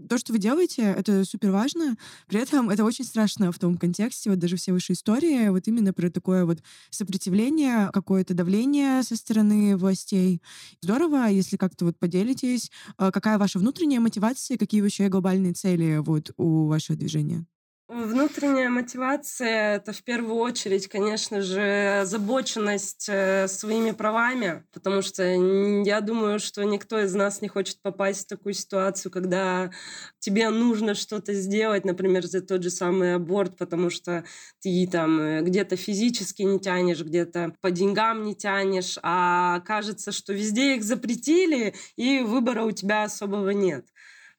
то, 0.10 0.18
что 0.18 0.34
вы 0.34 0.40
делаете, 0.40 0.82
это 0.82 1.24
супер 1.24 1.52
важно. 1.52 1.98
При 2.28 2.40
этом 2.40 2.70
это 2.72 2.84
очень 2.84 3.06
страшно 3.06 3.52
в 3.52 3.60
том 3.60 3.78
контексте, 3.78 4.32
вот 4.32 4.40
даже 4.40 4.56
все 4.56 4.74
ваши 4.74 4.94
истории, 4.94 5.50
вот 5.50 5.68
именно 5.68 5.94
про 5.94 6.10
такое 6.10 6.46
вот 6.46 6.64
сопротивление, 6.90 7.92
какое-то 7.94 8.34
давление 8.34 9.04
со 9.04 9.16
стороны 9.16 9.78
властей. 9.78 10.42
Здорово, 10.82 11.28
если 11.30 11.58
как-то 11.58 11.86
вот 11.86 12.00
поделитесь, 12.00 12.72
а, 12.98 13.12
какая 13.12 13.38
ваша 13.38 13.60
внутренняя 13.60 14.00
мотивация, 14.00 14.58
какие 14.58 14.82
вообще 14.82 15.10
глобальные 15.10 15.54
цели 15.54 15.98
вот 15.98 16.32
у 16.38 16.66
вашего 16.68 16.98
движения? 16.98 17.46
Внутренняя 17.94 18.70
мотивация— 18.70 19.76
это 19.76 19.94
в 19.94 20.02
первую 20.02 20.38
очередь, 20.38 20.88
конечно 20.88 21.42
же, 21.42 22.00
озабоченность 22.02 23.06
э, 23.08 23.48
своими 23.48 23.92
правами, 23.92 24.64
потому 24.74 25.04
что 25.04 25.22
я 25.24 26.02
думаю, 26.02 26.40
что 26.40 26.64
никто 26.64 27.00
из 27.00 27.14
нас 27.14 27.44
не 27.44 27.50
хочет 27.50 27.80
попасть 27.84 28.26
в 28.26 28.30
такую 28.30 28.54
ситуацию, 28.54 29.12
когда 29.12 29.70
тебе 30.18 30.50
нужно 30.50 30.96
что-то 30.96 31.36
сделать, 31.36 31.86
например, 31.86 32.26
за 32.26 32.42
тот 32.42 32.64
же 32.64 32.72
самый 32.72 33.14
аборт, 33.14 33.58
потому 33.58 33.92
что 33.92 34.24
ты 34.60 34.90
там 34.92 35.22
э, 35.22 35.42
где-то 35.44 35.76
физически 35.76 36.42
не 36.42 36.60
тянешь, 36.60 37.02
где-то 37.02 37.54
по 37.62 37.70
деньгам 37.70 38.24
не 38.24 38.34
тянешь, 38.34 38.98
а 39.04 39.60
кажется, 39.60 40.12
что 40.12 40.34
везде 40.34 40.78
их 40.78 40.84
запретили, 40.84 41.76
и 41.96 42.22
выбора 42.22 42.64
у 42.64 42.72
тебя 42.72 43.04
особого 43.04 43.52
нет 43.52 43.86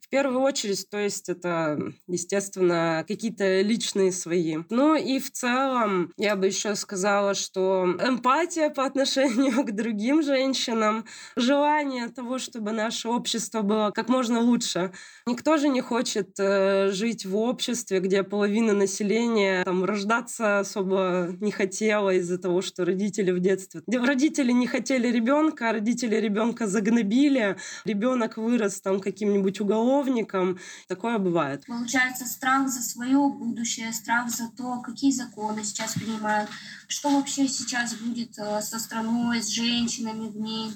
первую 0.08 0.40
очередь, 0.42 0.88
то 0.90 0.98
есть 0.98 1.28
это, 1.28 1.78
естественно, 2.06 3.04
какие-то 3.08 3.62
личные 3.62 4.12
свои. 4.12 4.58
Ну 4.70 4.94
и 4.94 5.18
в 5.18 5.30
целом 5.30 6.12
я 6.16 6.36
бы 6.36 6.46
еще 6.46 6.74
сказала, 6.74 7.34
что 7.34 7.86
эмпатия 8.00 8.70
по 8.70 8.84
отношению 8.90 9.64
к 9.64 9.72
другим 9.72 10.22
женщинам, 10.22 11.06
желание 11.36 12.08
того, 12.08 12.38
чтобы 12.38 12.72
наше 12.72 13.08
общество 13.08 13.62
было 13.62 13.90
как 13.90 14.08
можно 14.08 14.40
лучше. 14.40 14.92
Никто 15.26 15.56
же 15.56 15.68
не 15.68 15.80
хочет 15.80 16.38
э, 16.38 16.90
жить 16.92 17.24
в 17.24 17.36
обществе, 17.36 18.00
где 18.00 18.22
половина 18.22 18.72
населения 18.72 19.64
там 19.64 19.84
рождаться 19.84 20.60
особо 20.60 21.34
не 21.40 21.50
хотела 21.50 22.10
из-за 22.10 22.38
того, 22.38 22.60
что 22.60 22.84
родители 22.84 23.30
в 23.30 23.40
детстве. 23.40 23.82
Родители 23.86 24.52
не 24.52 24.66
хотели 24.66 25.08
ребенка, 25.08 25.70
а 25.70 25.72
родители 25.72 26.16
ребенка 26.16 26.66
загнобили, 26.66 27.56
ребенок 27.84 28.36
вырос 28.36 28.80
там 28.80 29.00
каким-нибудь 29.00 29.60
уголовным 29.60 29.93
чиновникам. 29.94 30.58
Такое 30.88 31.18
бывает. 31.18 31.64
Получается 31.66 32.26
страх 32.26 32.68
за 32.68 32.82
свое 32.82 33.28
будущее, 33.28 33.92
страх 33.92 34.30
за 34.30 34.50
то, 34.50 34.80
какие 34.80 35.12
законы 35.12 35.64
сейчас 35.64 35.94
принимают, 35.94 36.50
что 36.88 37.10
вообще 37.10 37.48
сейчас 37.48 37.94
будет 37.94 38.38
э, 38.38 38.60
со 38.62 38.78
страной, 38.78 39.42
с 39.42 39.48
женщинами 39.48 40.28
в 40.28 40.36
ней. 40.36 40.72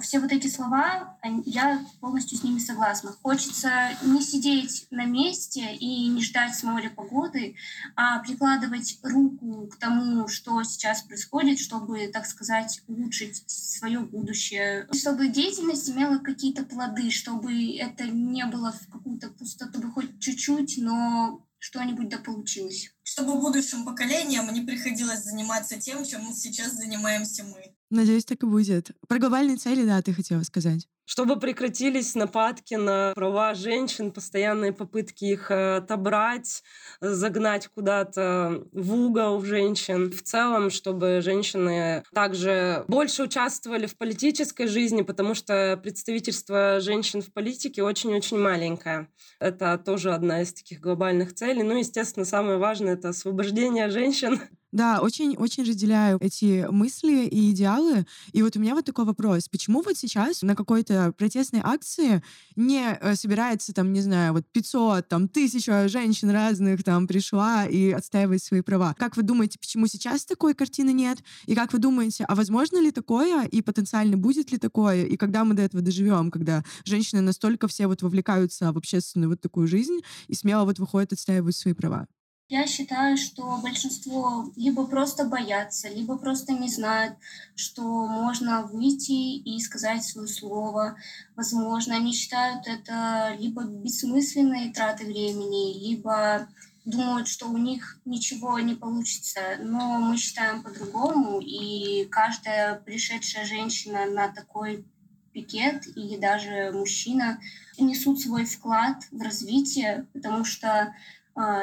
Все 0.00 0.20
вот 0.20 0.32
эти 0.32 0.46
слова, 0.46 1.18
я 1.44 1.84
полностью 2.00 2.38
с 2.38 2.42
ними 2.42 2.58
согласна. 2.58 3.12
Хочется 3.22 3.70
не 4.02 4.22
сидеть 4.22 4.86
на 4.90 5.04
месте 5.04 5.74
и 5.74 6.08
не 6.08 6.22
ждать 6.22 6.54
самой 6.54 6.88
погоды, 6.90 7.56
а 7.96 8.20
прикладывать 8.20 8.98
руку 9.02 9.68
к 9.68 9.76
тому, 9.76 10.28
что 10.28 10.62
сейчас 10.62 11.02
происходит, 11.02 11.58
чтобы, 11.58 12.08
так 12.08 12.26
сказать, 12.26 12.82
улучшить 12.86 13.42
свое 13.46 14.00
будущее. 14.00 14.86
Чтобы 14.92 15.28
деятельность 15.28 15.90
имела 15.90 16.18
какие-то 16.18 16.64
плоды, 16.64 17.10
чтобы 17.10 17.76
это 17.76 18.04
не 18.04 18.46
было 18.46 18.72
в 18.72 18.90
какую-то 18.90 19.30
пустоту, 19.30 19.80
хоть 19.92 20.20
чуть-чуть, 20.20 20.78
но 20.78 21.44
что-нибудь 21.58 22.08
да 22.08 22.18
получилось. 22.18 22.90
Чтобы 23.02 23.40
будущим 23.40 23.84
поколениям 23.84 24.52
не 24.52 24.60
приходилось 24.60 25.24
заниматься 25.24 25.78
тем, 25.78 26.04
чем 26.04 26.32
сейчас 26.32 26.72
занимаемся 26.72 27.44
мы. 27.44 27.74
Надеюсь, 27.90 28.24
так 28.24 28.42
и 28.42 28.46
будет. 28.46 28.90
Про 29.08 29.18
глобальные 29.18 29.56
цели, 29.56 29.84
да, 29.84 30.02
ты 30.02 30.12
хотела 30.12 30.42
сказать. 30.42 30.86
Чтобы 31.06 31.40
прекратились 31.40 32.14
нападки 32.14 32.74
на 32.74 33.12
права 33.14 33.54
женщин, 33.54 34.12
постоянные 34.12 34.74
попытки 34.74 35.24
их 35.24 35.50
э, 35.50 35.76
отобрать, 35.76 36.62
загнать 37.00 37.68
куда-то 37.68 38.64
в 38.72 38.94
угол 38.94 39.42
женщин. 39.42 40.12
В 40.12 40.22
целом, 40.22 40.68
чтобы 40.68 41.22
женщины 41.22 42.02
также 42.12 42.84
больше 42.88 43.22
участвовали 43.22 43.86
в 43.86 43.96
политической 43.96 44.66
жизни, 44.66 45.00
потому 45.00 45.32
что 45.32 45.80
представительство 45.82 46.78
женщин 46.80 47.22
в 47.22 47.32
политике 47.32 47.82
очень-очень 47.82 48.38
маленькое. 48.38 49.08
Это 49.40 49.78
тоже 49.78 50.12
одна 50.12 50.42
из 50.42 50.52
таких 50.52 50.80
глобальных 50.80 51.34
целей. 51.34 51.62
Ну, 51.62 51.78
естественно, 51.78 52.26
самое 52.26 52.58
важное— 52.58 52.92
это 52.94 53.08
освобождение 53.08 53.88
женщин 53.88 54.42
да, 54.72 55.00
очень-очень 55.00 55.64
разделяю 55.64 56.18
эти 56.20 56.66
мысли 56.70 57.26
и 57.26 57.50
идеалы. 57.52 58.06
И 58.32 58.42
вот 58.42 58.56
у 58.56 58.60
меня 58.60 58.74
вот 58.74 58.84
такой 58.84 59.04
вопрос. 59.04 59.48
Почему 59.48 59.82
вот 59.82 59.96
сейчас 59.96 60.42
на 60.42 60.54
какой-то 60.54 61.12
протестной 61.16 61.60
акции 61.62 62.22
не 62.56 62.98
э, 63.00 63.14
собирается 63.14 63.72
там, 63.72 63.92
не 63.92 64.00
знаю, 64.00 64.34
вот 64.34 64.44
500, 64.52 65.08
там, 65.08 65.28
тысяча 65.28 65.88
женщин 65.88 66.30
разных 66.30 66.84
там 66.84 67.06
пришла 67.06 67.64
и 67.66 67.90
отстаивает 67.90 68.42
свои 68.42 68.60
права? 68.60 68.94
Как 68.98 69.16
вы 69.16 69.22
думаете, 69.22 69.58
почему 69.58 69.86
сейчас 69.86 70.24
такой 70.26 70.54
картины 70.54 70.90
нет? 70.90 71.18
И 71.46 71.54
как 71.54 71.72
вы 71.72 71.78
думаете, 71.78 72.24
а 72.24 72.34
возможно 72.34 72.80
ли 72.80 72.90
такое 72.90 73.46
и 73.46 73.62
потенциально 73.62 74.16
будет 74.16 74.52
ли 74.52 74.58
такое? 74.58 75.04
И 75.06 75.16
когда 75.16 75.44
мы 75.44 75.54
до 75.54 75.62
этого 75.62 75.82
доживем, 75.82 76.30
когда 76.30 76.62
женщины 76.84 77.22
настолько 77.22 77.68
все 77.68 77.86
вот 77.86 78.02
вовлекаются 78.02 78.70
в 78.72 78.76
общественную 78.76 79.30
вот 79.30 79.40
такую 79.40 79.66
жизнь 79.66 80.00
и 80.26 80.34
смело 80.34 80.64
вот 80.64 80.78
выходят 80.78 81.12
отстаивать 81.12 81.56
свои 81.56 81.72
права? 81.72 82.06
Я 82.50 82.66
считаю, 82.66 83.18
что 83.18 83.58
большинство 83.62 84.50
либо 84.56 84.86
просто 84.86 85.26
боятся, 85.26 85.90
либо 85.90 86.16
просто 86.16 86.54
не 86.54 86.70
знают, 86.70 87.14
что 87.54 87.82
можно 88.06 88.62
выйти 88.62 89.36
и 89.36 89.60
сказать 89.60 90.02
свое 90.02 90.26
слово. 90.26 90.96
Возможно, 91.36 91.96
они 91.96 92.14
считают 92.14 92.66
это 92.66 93.36
либо 93.38 93.64
бессмысленной 93.64 94.72
тратой 94.72 95.08
времени, 95.08 95.78
либо 95.78 96.48
думают, 96.86 97.28
что 97.28 97.48
у 97.48 97.58
них 97.58 97.98
ничего 98.06 98.58
не 98.60 98.74
получится. 98.74 99.58
Но 99.60 99.98
мы 99.98 100.16
считаем 100.16 100.62
по-другому, 100.62 101.40
и 101.42 102.06
каждая 102.06 102.76
пришедшая 102.76 103.44
женщина 103.44 104.06
на 104.06 104.28
такой 104.28 104.86
пикет 105.34 105.86
или 105.98 106.16
даже 106.16 106.72
мужчина 106.72 107.38
несут 107.78 108.22
свой 108.22 108.46
вклад 108.46 109.02
в 109.12 109.20
развитие, 109.20 110.06
потому 110.14 110.46
что 110.46 110.94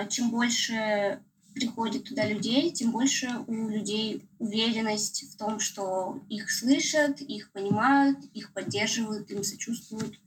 чем 0.09 0.31
больше 0.31 1.19
приходит 1.55 2.03
туда 2.03 2.27
людей, 2.27 2.69
тем 2.71 2.91
больше 2.91 3.29
у 3.47 3.69
людей 3.69 4.21
уверенность 4.39 5.23
в 5.33 5.37
том, 5.37 5.59
что 5.59 6.19
их 6.29 6.51
слышат, 6.51 7.21
их 7.21 7.51
понимают, 7.51 8.19
их 8.33 8.53
поддерживают, 8.53 9.31
им 9.31 9.43
сочувствуют. 9.43 10.19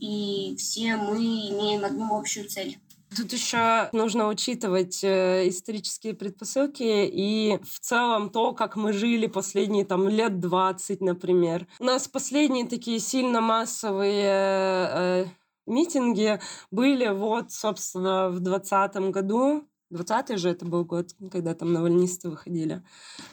И 0.00 0.56
все 0.58 0.96
мы 0.96 1.18
имеем 1.18 1.84
одну 1.84 2.18
общую 2.18 2.48
цель. 2.48 2.78
Тут 3.16 3.32
еще 3.32 3.88
нужно 3.92 4.26
учитывать 4.26 5.04
э, 5.04 5.48
исторические 5.48 6.14
предпосылки 6.14 6.82
и 6.82 7.60
в 7.62 7.78
целом 7.78 8.28
то, 8.28 8.52
как 8.52 8.74
мы 8.74 8.92
жили 8.92 9.28
последние 9.28 9.84
там 9.84 10.08
лет 10.08 10.40
20, 10.40 11.00
например. 11.00 11.68
У 11.78 11.84
нас 11.84 12.08
последние 12.08 12.66
такие 12.66 12.98
сильно 12.98 13.40
массовые 13.40 14.24
э, 14.26 15.26
митинги 15.66 16.40
были 16.70 17.08
вот, 17.08 17.52
собственно, 17.52 18.28
в 18.30 18.40
2020 18.40 19.10
году. 19.10 19.68
20 19.94 20.38
же 20.38 20.50
это 20.50 20.64
был 20.64 20.84
год, 20.84 21.10
когда 21.30 21.54
там 21.54 21.72
навальнисты 21.72 22.28
выходили. 22.28 22.82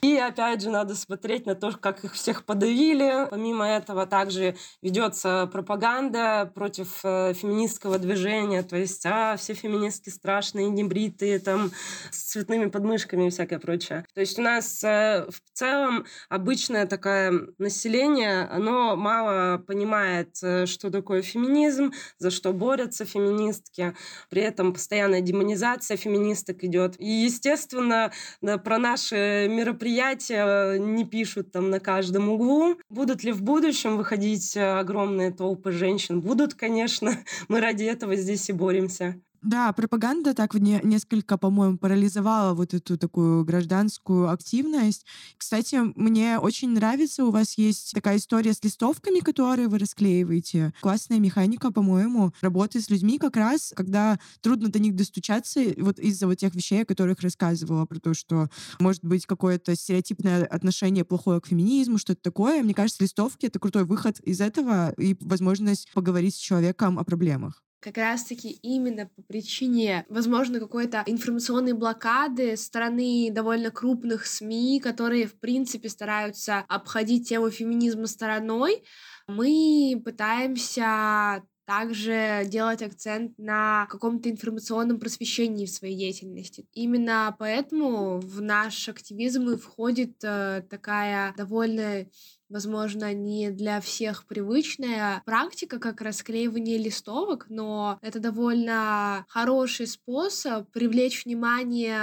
И 0.02 0.16
опять 0.16 0.62
же 0.62 0.70
надо 0.70 0.96
смотреть 0.96 1.46
на 1.46 1.56
то, 1.56 1.72
как 1.72 2.04
их 2.04 2.14
всех 2.14 2.46
подавили. 2.46 3.28
Помимо 3.30 3.68
этого 3.68 4.06
также 4.06 4.56
ведется 4.82 5.50
пропаганда 5.52 6.52
против 6.54 7.00
э, 7.04 7.34
феминистского 7.34 7.98
движения, 7.98 8.64
то 8.64 8.78
есть 8.78 9.06
а, 9.06 9.36
все 9.38 9.54
феминистки 9.54 10.10
страшные, 10.10 10.70
небритые, 10.70 11.40
там, 11.40 11.72
с 12.12 12.32
цветными 12.32 12.70
подмышками 12.70 13.28
и 13.28 13.30
всякое 13.30 13.60
прочее. 13.60 14.06
То 14.14 14.22
есть 14.22 14.38
у 14.38 14.42
нас 14.42 14.84
э, 14.84 15.26
в 15.30 15.58
целом 15.58 16.06
обычное 16.30 16.86
такое 16.86 17.48
население, 17.58 18.44
оно 18.44 18.96
мало 18.96 19.58
понимает, 19.58 20.38
э, 20.44 20.66
что 20.66 20.92
такое 20.92 21.22
феминизм, 21.22 21.92
за 22.18 22.30
что 22.30 22.54
борются 22.54 23.06
феминистки. 23.06 23.96
При 24.30 24.42
этом 24.42 24.74
постоянная 24.74 25.22
демонизация 25.22 25.98
феминисток 25.98 26.51
так 26.52 26.64
идет. 26.64 26.96
И, 27.00 27.06
естественно, 27.06 28.12
про 28.42 28.78
наши 28.78 29.48
мероприятия 29.50 30.78
не 30.78 31.06
пишут 31.06 31.52
там 31.52 31.70
на 31.70 31.80
каждом 31.80 32.30
углу. 32.30 32.78
Будут 32.90 33.24
ли 33.24 33.32
в 33.32 33.42
будущем 33.42 33.98
выходить 33.98 34.56
э, 34.56 34.80
огромные 34.80 35.32
толпы 35.32 35.72
женщин? 35.72 36.22
Будут, 36.22 36.54
конечно. 36.54 37.18
Мы 37.48 37.62
ради 37.62 37.86
этого 37.86 38.16
здесь 38.16 38.50
и 38.50 38.54
боремся. 38.54 39.16
Да, 39.42 39.74
пропаганда 39.74 40.36
так 40.36 40.54
не, 40.54 40.80
несколько, 40.84 41.36
по-моему, 41.36 41.80
парализовала 41.80 42.54
вот 42.54 42.76
эту 42.76 42.96
такую 42.96 43.44
гражданскую 43.44 44.30
активность. 44.30 45.04
Кстати, 45.36 45.80
мне 45.96 46.38
очень 46.38 46.70
нравится, 46.70 47.26
у 47.26 47.32
вас 47.32 47.58
есть 47.58 47.92
такая 47.94 48.18
история 48.18 48.54
с 48.54 48.64
листовками, 48.64 49.20
которые 49.20 49.68
вы 49.68 49.80
расклеиваете. 49.80 50.74
Классная 50.82 51.18
механика, 51.18 51.72
по-моему, 51.72 52.34
работы 52.42 52.82
с 52.82 52.92
людьми 52.92 53.18
как 53.18 53.36
раз, 53.36 53.74
когда 53.76 54.20
трудно 54.42 54.70
до 54.70 54.78
них 54.78 54.96
достучаться, 54.96 55.60
вот 55.78 55.98
из-за 55.98 56.28
вот 56.28 56.36
тех 56.36 56.54
вещей, 56.54 56.84
о 56.84 56.86
которых 56.86 57.22
рассказывала, 57.22 57.88
про 57.88 58.00
то, 58.00 58.14
что 58.14 58.48
может 58.80 59.04
быть 59.04 59.26
какое-то 59.26 59.76
стереотипное 59.76 60.46
отношение 60.46 61.04
плохое 61.04 61.42
к 61.42 61.48
феминизму, 61.48 61.98
что-то 61.98 62.22
такое. 62.22 62.62
Мне 62.62 62.76
кажется, 62.76 63.04
листовки— 63.04 63.46
это 63.48 63.58
крутой 63.58 63.86
выход 63.86 64.20
из 64.20 64.40
этого 64.40 64.92
и 65.00 65.18
возможность 65.20 65.92
поговорить 65.94 66.36
с 66.36 66.40
человеком 66.40 67.00
о 67.00 67.04
проблемах 67.04 67.64
как 67.82 67.98
раз-таки 67.98 68.52
именно 68.62 69.08
по 69.08 69.24
причине, 69.24 70.06
возможно, 70.08 70.60
какой-то 70.60 71.04
информационной 71.08 71.74
блокады 71.74 72.56
стороны 72.56 73.30
довольно 73.32 73.72
крупных 73.72 74.28
СМИ, 74.28 74.80
которые, 74.80 75.26
в 75.26 75.40
принципе, 75.40 75.90
стараются 75.90 76.60
обходить 76.70 77.28
тему 77.28 77.50
феминизма 77.50 78.06
стороной, 78.06 78.84
мы 79.28 80.00
пытаемся 80.06 81.44
также 81.72 82.44
делать 82.48 82.82
акцент 82.82 83.38
на 83.38 83.86
каком-то 83.90 84.30
информационном 84.30 85.00
просвещении 85.00 85.66
в 85.66 85.70
своей 85.70 85.96
деятельности. 85.96 86.66
Именно 86.74 87.34
поэтому 87.40 88.20
в 88.20 88.42
наш 88.42 88.90
активизм 88.90 89.52
и 89.52 89.56
входит 89.56 90.18
э, 90.22 90.64
такая 90.70 91.34
довольно 91.38 92.08
возможно, 92.50 93.14
не 93.14 93.50
для 93.50 93.80
всех 93.80 94.26
привычная 94.28 95.24
практика, 95.26 95.80
как 95.80 96.02
расклеивание 96.02 96.78
листовок, 96.78 97.46
но 97.48 97.98
это 98.02 98.20
довольно 98.20 99.26
хороший 99.30 99.88
способ 99.88 100.70
привлечь 100.72 101.24
внимание 101.24 101.98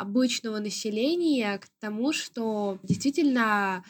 обычного 0.00 0.58
населения 0.58 1.58
к 1.58 1.68
тому, 1.78 2.12
что 2.12 2.80
действительно 2.82 3.84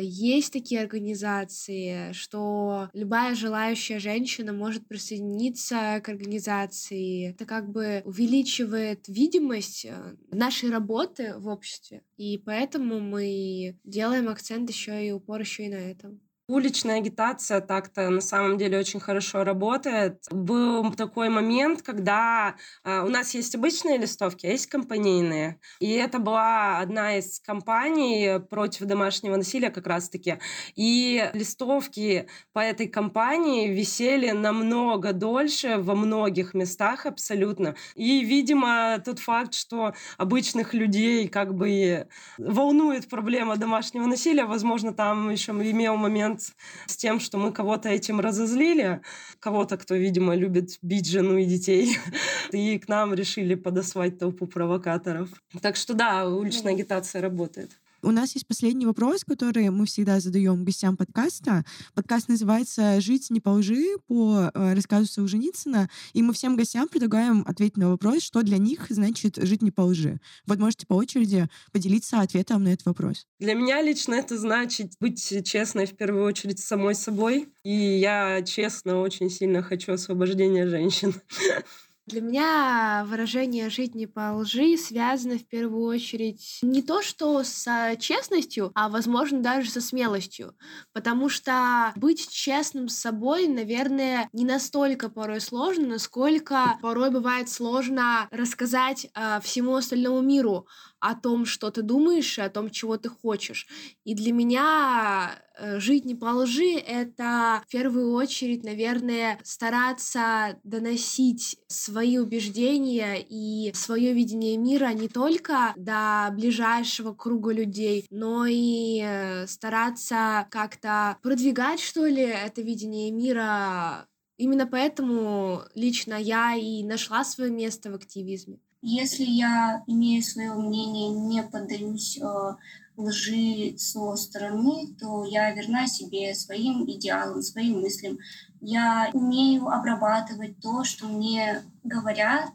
есть 0.00 0.52
такие 0.52 0.80
организации, 0.80 2.12
что 2.12 2.88
любая 2.92 3.34
желающая 3.34 3.98
женщина 3.98 4.52
может 4.52 4.86
присоединиться 4.88 6.00
к 6.02 6.08
организации. 6.08 7.30
Это 7.30 7.44
как 7.44 7.70
бы 7.70 8.02
увеличивает 8.04 9.06
видимость 9.08 9.84
э, 9.84 10.16
нашей 10.30 10.70
работы 10.70 11.34
в 11.36 11.48
обществе. 11.48 12.02
И 12.16 12.38
поэтому 12.38 13.00
мы 13.00 13.78
делаем 13.84 14.28
акцент 14.28 14.70
еще 14.70 15.06
и 15.06 15.12
упор 15.12 15.40
еще 15.40 15.66
и 15.66 15.68
на 15.68 15.74
этом. 15.74 16.20
Уличная 16.46 16.98
агитация 16.98 17.62
так-то 17.62 18.10
на 18.10 18.20
самом 18.20 18.58
деле 18.58 18.78
очень 18.78 19.00
хорошо 19.00 19.44
работает. 19.44 20.22
Был 20.30 20.92
такой 20.92 21.30
момент, 21.30 21.80
когда 21.80 22.56
э, 22.84 23.00
у 23.00 23.08
нас 23.08 23.32
есть 23.32 23.54
обычные 23.54 23.96
листовки, 23.96 24.44
а 24.44 24.50
есть 24.50 24.66
компанейные. 24.66 25.58
И 25.80 25.92
это 25.92 26.18
была 26.18 26.80
одна 26.80 27.16
из 27.16 27.40
компаний 27.40 28.40
против 28.50 28.84
домашнего 28.84 29.36
насилия 29.36 29.70
как 29.70 29.86
раз-таки. 29.86 30.34
И 30.74 31.30
листовки 31.32 32.28
по 32.52 32.58
этой 32.58 32.88
компании 32.88 33.72
висели 33.72 34.30
намного 34.32 35.14
дольше 35.14 35.78
во 35.78 35.94
многих 35.94 36.52
местах 36.52 37.06
абсолютно. 37.06 37.74
И, 37.94 38.22
видимо, 38.22 38.98
тот 39.02 39.18
факт, 39.18 39.54
что 39.54 39.94
обычных 40.18 40.74
людей 40.74 41.26
как 41.26 41.54
бы 41.54 42.06
волнует 42.36 43.08
проблема 43.08 43.56
домашнего 43.56 44.04
насилия, 44.04 44.44
возможно, 44.44 44.92
там 44.92 45.30
еще 45.30 45.52
имел 45.52 45.96
момент 45.96 46.33
момент 46.34 46.54
с 46.86 46.96
тем, 46.96 47.20
что 47.20 47.38
мы 47.38 47.52
кого-то 47.52 47.88
этим 47.88 48.20
разозлили, 48.20 49.00
кого-то, 49.40 49.76
кто, 49.76 49.94
видимо, 49.94 50.34
любит 50.34 50.78
бить 50.82 51.08
жену 51.08 51.38
и 51.38 51.44
детей, 51.44 51.96
и 52.52 52.78
к 52.78 52.88
нам 52.88 53.14
решили 53.14 53.54
подосвать 53.54 54.18
толпу 54.18 54.46
провокаторов. 54.46 55.28
Так 55.62 55.76
что 55.76 55.94
да, 55.94 56.28
уличная 56.28 56.74
агитация 56.74 57.22
работает. 57.22 57.70
У 58.04 58.10
нас 58.10 58.34
есть 58.34 58.46
последний 58.46 58.84
вопрос, 58.84 59.24
который 59.24 59.70
мы 59.70 59.86
всегда 59.86 60.20
задаем 60.20 60.62
гостям 60.62 60.94
подкаста. 60.94 61.64
Подкаст 61.94 62.28
называется 62.28 63.00
«Жить 63.00 63.30
не 63.30 63.40
по 63.40 63.48
лжи» 63.48 63.96
по 64.06 64.50
э, 64.52 64.74
рассказу 64.74 65.06
Солженицына. 65.06 65.88
И 66.12 66.22
мы 66.22 66.34
всем 66.34 66.54
гостям 66.54 66.86
предлагаем 66.86 67.44
ответить 67.46 67.78
на 67.78 67.88
вопрос, 67.88 68.22
что 68.22 68.42
для 68.42 68.58
них 68.58 68.86
значит 68.90 69.36
«жить 69.36 69.62
не 69.62 69.70
по 69.70 69.80
лжи». 69.82 70.20
Вот 70.44 70.58
можете 70.58 70.86
по 70.86 70.92
очереди 70.92 71.48
поделиться 71.72 72.20
ответом 72.20 72.64
на 72.64 72.74
этот 72.74 72.84
вопрос. 72.84 73.26
Для 73.38 73.54
меня 73.54 73.80
лично 73.80 74.14
это 74.14 74.36
значит 74.36 74.92
быть 75.00 75.42
честной 75.46 75.86
в 75.86 75.96
первую 75.96 76.26
очередь 76.26 76.58
самой 76.58 76.94
собой. 76.94 77.48
И 77.64 77.72
я 77.74 78.42
честно 78.42 79.00
очень 79.00 79.30
сильно 79.30 79.62
хочу 79.62 79.94
освобождения 79.94 80.68
женщин. 80.68 81.14
Для 82.06 82.20
меня 82.20 83.04
выражение 83.08 83.70
«жить 83.70 83.94
не 83.94 84.06
по 84.06 84.34
лжи» 84.36 84.76
связано 84.76 85.38
в 85.38 85.46
первую 85.46 85.84
очередь 85.86 86.58
не 86.60 86.82
то, 86.82 87.00
что 87.00 87.42
с 87.42 87.96
честностью, 87.98 88.72
а, 88.74 88.90
возможно, 88.90 89.40
даже 89.40 89.70
со 89.70 89.80
смелостью. 89.80 90.54
Потому 90.92 91.30
что 91.30 91.94
быть 91.96 92.28
честным 92.28 92.88
с 92.90 92.96
собой, 92.96 93.48
наверное, 93.48 94.28
не 94.34 94.44
настолько 94.44 95.08
порой 95.08 95.40
сложно, 95.40 95.86
насколько 95.86 96.76
порой 96.82 97.10
бывает 97.10 97.48
сложно 97.48 98.28
рассказать 98.30 99.06
э, 99.14 99.40
всему 99.40 99.74
остальному 99.74 100.20
миру 100.20 100.66
о 101.00 101.14
том, 101.14 101.46
что 101.46 101.70
ты 101.70 101.80
думаешь, 101.80 102.38
и 102.38 102.42
о 102.42 102.50
том, 102.50 102.68
чего 102.70 102.98
ты 102.98 103.08
хочешь. 103.08 103.66
И 104.04 104.14
для 104.14 104.32
меня 104.32 105.38
жить 105.58 106.04
не 106.04 106.14
по 106.14 106.26
лжи— 106.26 106.74
это 106.86 107.62
в 107.66 107.70
первую 107.70 108.12
очередь, 108.12 108.64
наверное, 108.64 109.38
стараться 109.42 110.58
доносить 110.64 111.56
свои 111.68 112.18
убеждения 112.18 113.16
и 113.20 113.72
свое 113.74 114.12
видение 114.12 114.56
мира 114.56 114.92
не 114.92 115.08
только 115.08 115.72
до 115.76 116.30
ближайшего 116.32 117.12
круга 117.12 117.52
людей, 117.52 118.06
но 118.10 118.46
и 118.46 119.00
э, 119.04 119.46
стараться 119.46 120.46
как-то 120.50 121.18
продвигать, 121.22 121.80
что 121.80 122.06
ли, 122.06 122.22
это 122.22 122.62
видение 122.62 123.10
мира 123.10 124.06
Именно 124.36 124.66
поэтому 124.66 125.62
лично 125.74 126.14
я 126.14 126.56
и 126.56 126.82
нашла 126.82 127.24
свое 127.24 127.52
место 127.52 127.90
в 127.90 127.94
активизме. 127.94 128.58
Если 128.86 129.24
я 129.24 129.82
имею 129.86 130.22
свое 130.22 130.52
мнение, 130.52 131.08
не 131.08 131.42
поддаюсь 131.42 132.18
э, 132.20 132.54
лжи 132.98 133.78
со 133.78 134.14
стороны, 134.14 134.94
то 135.00 135.24
я 135.24 135.50
верна 135.54 135.86
себе, 135.86 136.34
своим 136.34 136.84
идеалам, 136.84 137.40
своим 137.40 137.80
мыслям. 137.80 138.18
Я 138.60 139.08
умею 139.14 139.68
обрабатывать 139.68 140.60
то, 140.60 140.84
что 140.84 141.06
мне 141.06 141.62
говорят, 141.82 142.50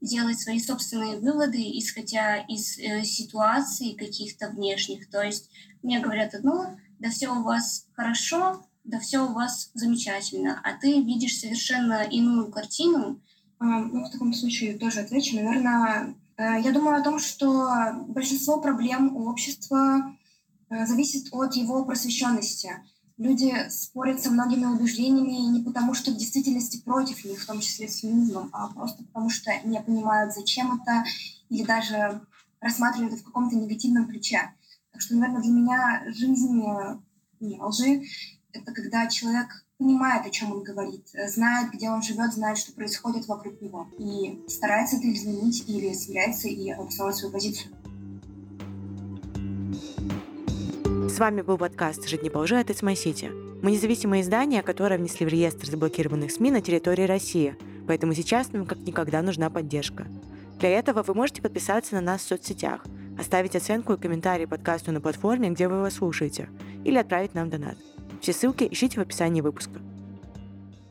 делать 0.00 0.40
свои 0.40 0.58
собственные 0.58 1.20
выводы, 1.20 1.62
исходя 1.78 2.38
из 2.38 2.76
э, 2.80 3.04
ситуаций 3.04 3.94
каких-то 3.94 4.48
внешних. 4.48 5.08
То 5.08 5.22
есть 5.22 5.48
мне 5.84 6.00
говорят 6.00 6.34
одно, 6.34 6.76
да 6.98 7.08
все 7.10 7.28
у 7.28 7.44
вас 7.44 7.86
хорошо, 7.92 8.66
да 8.82 8.98
все 8.98 9.24
у 9.24 9.32
вас 9.32 9.70
замечательно, 9.74 10.60
а 10.64 10.72
ты 10.72 11.00
видишь 11.02 11.38
совершенно 11.38 12.02
иную 12.02 12.50
картину, 12.50 13.10
а, 13.10 13.27
ну, 13.60 14.04
в 14.04 14.10
таком 14.10 14.32
случае 14.32 14.78
тоже 14.78 15.00
отвечу. 15.00 15.36
Наверное, 15.36 16.14
э, 16.36 16.60
я 16.62 16.72
думаю 16.72 17.00
о 17.00 17.04
том, 17.04 17.18
что 17.18 18.04
большинство 18.06 18.60
проблем 18.60 19.16
у 19.16 19.28
общества 19.28 20.16
э, 20.70 20.86
зависит 20.86 21.28
от 21.32 21.54
его 21.54 21.84
просвещенности. 21.84 22.72
Люди 23.16 23.52
спорят 23.68 24.22
со 24.22 24.30
многими 24.30 24.64
убеждениями 24.64 25.58
не 25.58 25.64
потому, 25.64 25.94
что 25.94 26.12
в 26.12 26.16
действительности 26.16 26.80
против 26.80 27.24
них, 27.24 27.42
в 27.42 27.46
том 27.46 27.60
числе 27.60 27.88
с 27.88 27.98
феминизмом, 27.98 28.48
а 28.52 28.68
просто 28.68 29.02
потому, 29.02 29.28
что 29.28 29.50
не 29.64 29.80
понимают, 29.80 30.32
зачем 30.32 30.80
это, 30.80 31.04
или 31.48 31.64
даже 31.64 32.20
рассматривают 32.60 33.14
это 33.14 33.22
в 33.22 33.26
каком-то 33.26 33.56
негативном 33.56 34.06
ключе. 34.06 34.52
Так 34.92 35.00
что, 35.00 35.16
наверное, 35.16 35.42
для 35.42 35.52
меня 35.52 36.02
жизнь 36.12 36.62
э, 36.62 36.98
не 37.40 37.60
лжи— 37.60 38.04
это 38.52 38.72
когда 38.72 39.06
человек 39.08 39.64
понимает, 39.78 40.26
о 40.26 40.30
чем 40.30 40.52
он 40.52 40.62
говорит, 40.62 41.06
э, 41.14 41.28
знает, 41.28 41.72
где 41.72 41.88
он 41.88 42.02
живет, 42.02 42.32
знает, 42.32 42.58
что 42.58 42.72
происходит 42.72 43.26
вокруг 43.28 43.60
него. 43.62 43.88
И 43.98 44.42
старается 44.48 44.96
это 44.96 45.10
изменить 45.12 45.64
или 45.68 45.92
смиряется 45.92 46.48
и 46.48 46.70
обосновать 46.70 47.16
свою 47.16 47.32
позицию. 47.32 47.72
С 51.08 51.18
вами 51.18 51.42
был 51.42 51.58
подкаст 51.58 52.06
«Жить 52.06 52.22
не 52.22 52.30
по 52.30 52.38
лжи» 52.38 52.58
от 52.58 52.70
City. 52.70 53.60
Мы 53.62 53.72
независимое 53.72 54.20
издание, 54.20 54.62
которое 54.62 54.98
внесли 54.98 55.26
в 55.26 55.28
реестр 55.28 55.66
заблокированных 55.66 56.30
СМИ 56.30 56.50
на 56.50 56.60
территории 56.60 57.04
России, 57.04 57.56
поэтому 57.86 58.14
сейчас 58.14 58.52
нам 58.52 58.66
как 58.66 58.78
никогда 58.78 59.22
нужна 59.22 59.48
поддержка. 59.48 60.06
Для 60.58 60.70
этого 60.70 61.02
вы 61.02 61.14
можете 61.14 61.40
подписаться 61.40 61.94
на 61.94 62.00
нас 62.00 62.22
в 62.22 62.28
соцсетях, 62.28 62.84
оставить 63.18 63.56
оценку 63.56 63.94
и 63.94 64.00
комментарий 64.00 64.46
подкасту 64.46 64.92
на 64.92 65.00
платформе, 65.00 65.50
где 65.50 65.66
вы 65.66 65.76
его 65.76 65.90
слушаете, 65.90 66.48
или 66.84 66.98
отправить 66.98 67.34
нам 67.34 67.48
донат. 67.48 67.78
Все 68.20 68.32
ссылки 68.32 68.68
ищите 68.70 68.98
в 68.98 69.02
описании 69.02 69.40
выпуска. 69.40 69.80